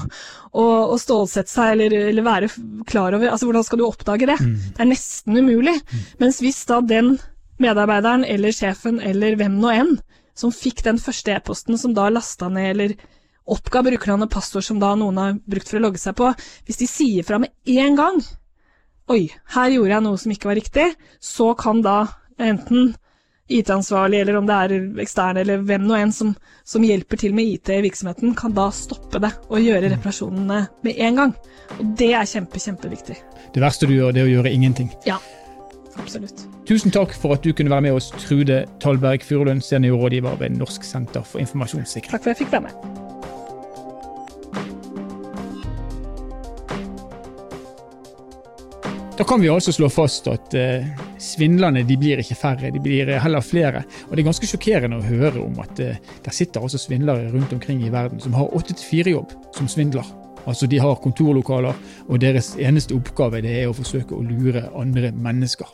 å, 0.56 0.64
å 0.94 0.96
stålsette 0.98 1.52
seg 1.52 1.74
eller, 1.74 1.94
eller, 2.08 2.24
være 2.26 2.48
klar 2.88 3.12
over 3.12 3.28
Altså, 3.28 3.46
hvordan 3.46 3.66
skal 3.68 3.82
du 3.82 3.84
oppdage 3.86 4.30
det? 4.32 4.38
Mm. 4.40 4.54
Det 4.72 4.82
er 4.82 4.88
nesten 4.88 5.36
umulig. 5.38 5.76
Mm. 5.92 6.06
Mens 6.24 6.40
hvis 6.42 6.62
da 6.70 6.80
den 6.80 7.18
medarbeideren 7.62 8.26
eller 8.28 8.54
sjefen 8.54 9.00
eller 9.00 9.38
hvem 9.40 9.58
nå 9.62 9.72
enn 9.72 9.96
som 10.38 10.52
fikk 10.54 10.84
den 10.86 11.00
første 11.00 11.34
e-posten 11.34 11.78
som 11.78 11.94
da 11.96 12.08
lasta 12.12 12.48
ned 12.52 12.70
eller 12.70 12.94
oppga 13.52 13.82
brukernavn 13.84 14.26
og 14.26 14.32
passord 14.32 14.64
som 14.64 14.80
da 14.80 14.94
noen 14.98 15.18
har 15.20 15.38
brukt 15.50 15.68
for 15.68 15.80
å 15.80 15.84
logge 15.86 16.00
seg 16.00 16.16
på, 16.18 16.30
hvis 16.66 16.80
de 16.82 16.88
sier 16.88 17.26
fra 17.26 17.40
med 17.42 17.52
én 17.68 17.98
gang 17.98 18.22
Oi, 19.10 19.26
her 19.56 19.72
gjorde 19.74 19.90
jeg 19.90 20.04
noe 20.04 20.18
som 20.20 20.32
ikke 20.32 20.48
var 20.48 20.56
riktig, 20.56 20.84
så 21.18 21.48
kan 21.58 21.80
da 21.84 21.96
enten 22.40 22.92
IT-ansvarlig, 23.50 24.20
eller 24.22 24.38
om 24.38 24.46
det 24.46 24.54
er 24.54 24.74
ekstern, 25.02 25.40
eller 25.42 25.64
hvem 25.66 25.84
nå 25.84 25.98
enn 25.98 26.14
som, 26.14 26.30
som, 26.64 26.84
hjelper 26.86 27.20
til 27.20 27.34
med 27.36 27.50
IT 27.50 27.72
i 27.74 27.82
virksomheten, 27.84 28.32
kan 28.38 28.54
da 28.56 28.68
stoppe 28.72 29.20
det 29.20 29.32
og 29.50 29.60
gjøre 29.60 29.90
reparasjonene 29.96 30.60
med 30.86 31.04
en 31.08 31.20
gang. 31.20 31.34
Og 31.76 31.92
det 31.98 32.12
er 32.14 32.30
kjempe, 32.30 32.62
kjempeviktig. 32.62 33.18
Det 33.52 33.64
verste 33.66 33.90
du 33.90 33.96
gjør, 33.96 34.14
det 34.14 34.22
er 34.22 34.30
å 34.30 34.34
gjøre 34.36 34.54
ingenting. 34.54 34.92
Ja, 35.08 35.18
absolutt. 35.98 36.46
Tusen 36.68 36.94
takk 36.94 37.14
for 37.18 37.36
at 37.36 37.44
du 37.44 37.52
kunne 37.52 37.72
være 37.72 37.88
med 37.88 37.98
oss, 37.98 38.10
Trude 38.22 38.64
Talberg 38.80 39.24
Furulund, 39.26 39.60
seniorrådgiver 39.66 40.38
ved 40.40 40.58
Norsk 40.58 40.84
senter 40.86 41.24
for 41.26 41.42
informasjonssikkerhet. 41.42 42.12
Takk 42.16 42.24
for 42.24 42.30
at 42.30 42.36
jeg 42.36 42.46
fikk 42.46 42.52
være 42.52 42.68
med. 42.70 43.02
Da 49.18 49.26
kan 49.28 49.42
vi 49.42 49.48
altså 49.52 49.70
slå 49.76 49.86
fast 49.92 50.26
at 50.26 50.54
eh, 50.56 50.86
svindlerne 51.20 51.84
de 51.86 51.96
blir 52.00 52.18
ikke 52.22 52.34
færre, 52.34 52.72
de 52.72 52.80
blir 52.82 53.12
heller 53.22 53.44
flere. 53.44 53.84
Og 54.08 54.16
Det 54.16 54.22
er 54.22 54.28
ganske 54.30 54.48
sjokkerende 54.48 54.98
å 54.98 55.04
høre 55.04 55.44
om 55.44 55.60
at 55.62 55.82
eh, 55.84 56.00
der 56.24 56.34
sitter 56.34 56.64
altså 56.64 56.80
svindlere 56.80 57.28
rundt 57.30 57.52
omkring 57.52 57.84
i 57.84 57.92
verden 57.92 58.22
som 58.24 58.34
har 58.34 58.50
8-4-jobb 58.56 59.36
som 59.54 59.68
svindler. 59.68 60.08
Altså 60.46 60.66
De 60.66 60.80
har 60.82 61.00
kontorlokaler, 61.02 61.78
og 62.08 62.20
deres 62.20 62.54
eneste 62.58 62.96
oppgave 62.96 63.42
det 63.44 63.54
er 63.62 63.70
å 63.70 63.76
forsøke 63.76 64.16
å 64.16 64.24
lure 64.26 64.66
andre 64.78 65.12
mennesker. 65.14 65.68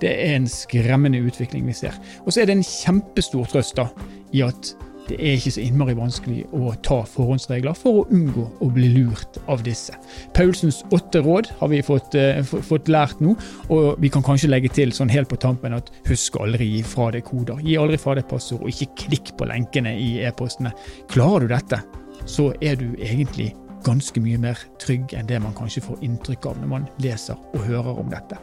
Det 0.00 0.10
er 0.10 0.36
en 0.36 0.48
skremmende 0.50 1.22
utvikling 1.24 1.66
vi 1.66 1.76
ser. 1.76 1.96
Og 2.24 2.32
så 2.32 2.42
er 2.42 2.50
det 2.50 2.58
en 2.58 2.66
kjempestor 2.66 3.48
trøst 3.50 3.78
da, 3.80 3.88
i 4.34 4.42
at 4.44 4.74
det 5.08 5.18
er 5.20 5.36
ikke 5.36 5.52
så 5.52 5.60
innmari 5.60 5.94
vanskelig 5.98 6.46
å 6.56 6.72
ta 6.84 7.02
forhåndsregler 7.08 7.76
for 7.76 8.00
å 8.00 8.04
unngå 8.14 8.44
å 8.64 8.68
bli 8.72 8.88
lurt 8.94 9.36
av 9.52 9.60
disse. 9.66 9.92
Paulsens 10.36 10.80
åtte 10.96 11.20
råd 11.24 11.50
har 11.58 11.70
vi 11.72 11.82
fått, 11.84 12.16
uh, 12.16 12.40
fått, 12.44 12.88
lært 12.88 13.20
nå, 13.24 13.34
og 13.74 14.00
vi 14.00 14.10
kan 14.12 14.24
kanskje 14.24 14.48
legge 14.48 14.72
til 14.72 14.94
sånn 14.96 15.12
helt 15.12 15.28
på 15.28 15.40
tampen 15.40 15.76
at 15.76 15.90
husk 16.08 16.38
aldri 16.40 16.70
gi 16.76 16.80
fra 16.88 17.10
deg 17.12 17.26
koder. 17.28 17.60
Gi 17.64 17.76
aldri 17.80 18.00
fra 18.00 18.16
deg 18.16 18.28
passord, 18.30 18.64
og 18.64 18.72
ikke 18.72 19.04
klikk 19.04 19.34
på 19.36 19.50
lenkene 19.50 19.92
i 20.00 20.14
e-postene. 20.24 20.72
Klarer 21.12 21.44
du 21.44 21.52
dette, 21.52 21.82
så 22.24 22.52
er 22.64 22.80
du 22.80 22.88
egentlig 22.96 23.52
ganske 23.84 24.20
mye 24.22 24.40
mer 24.40 24.60
trygg 24.82 25.14
enn 25.16 25.28
det 25.28 25.40
man 25.42 25.54
kanskje 25.56 25.84
får 25.84 26.02
inntrykk 26.06 26.50
av 26.50 26.58
når 26.60 26.72
man 26.72 26.88
leser 27.04 27.38
og 27.54 27.66
hører 27.68 28.00
om 28.00 28.10
dette. 28.12 28.40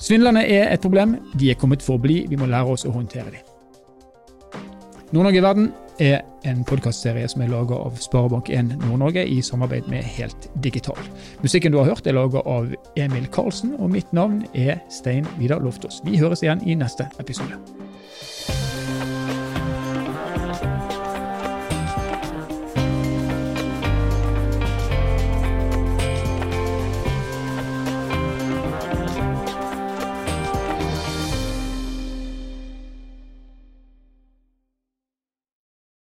Svindlerne 0.00 0.46
er 0.48 0.70
et 0.72 0.80
problem, 0.80 1.18
de 1.36 1.50
er 1.52 1.58
kommet 1.60 1.84
for 1.84 1.98
å 1.98 2.02
bli, 2.02 2.22
vi 2.28 2.38
må 2.40 2.48
lære 2.48 2.72
oss 2.72 2.86
å 2.88 2.94
håndtere 2.94 3.34
dem. 3.34 3.46
Nord-Norge 5.10 5.40
i 5.40 5.44
verden 5.44 5.72
er 6.00 6.22
en 6.48 6.62
podkastserie 6.64 7.28
som 7.28 7.42
er 7.44 7.50
laga 7.52 7.76
av 7.76 7.98
Sparebank1 8.00 8.78
Nord-Norge 8.86 9.26
i 9.28 9.40
samarbeid 9.44 9.90
med 9.92 10.06
Helt 10.16 10.48
Digital. 10.64 10.96
Musikken 11.42 11.74
du 11.74 11.80
har 11.82 11.90
hørt 11.90 12.06
er 12.06 12.16
laga 12.16 12.40
av 12.48 12.72
Emil 12.96 13.28
Karlsen, 13.34 13.74
og 13.76 13.92
mitt 13.92 14.12
navn 14.16 14.44
er 14.54 14.80
Stein 14.88 15.28
Vidar 15.36 15.60
Loftaas. 15.60 16.00
Vi 16.06 16.16
høres 16.22 16.46
igjen 16.46 16.64
i 16.64 16.78
neste 16.78 17.10
episode. 17.20 17.60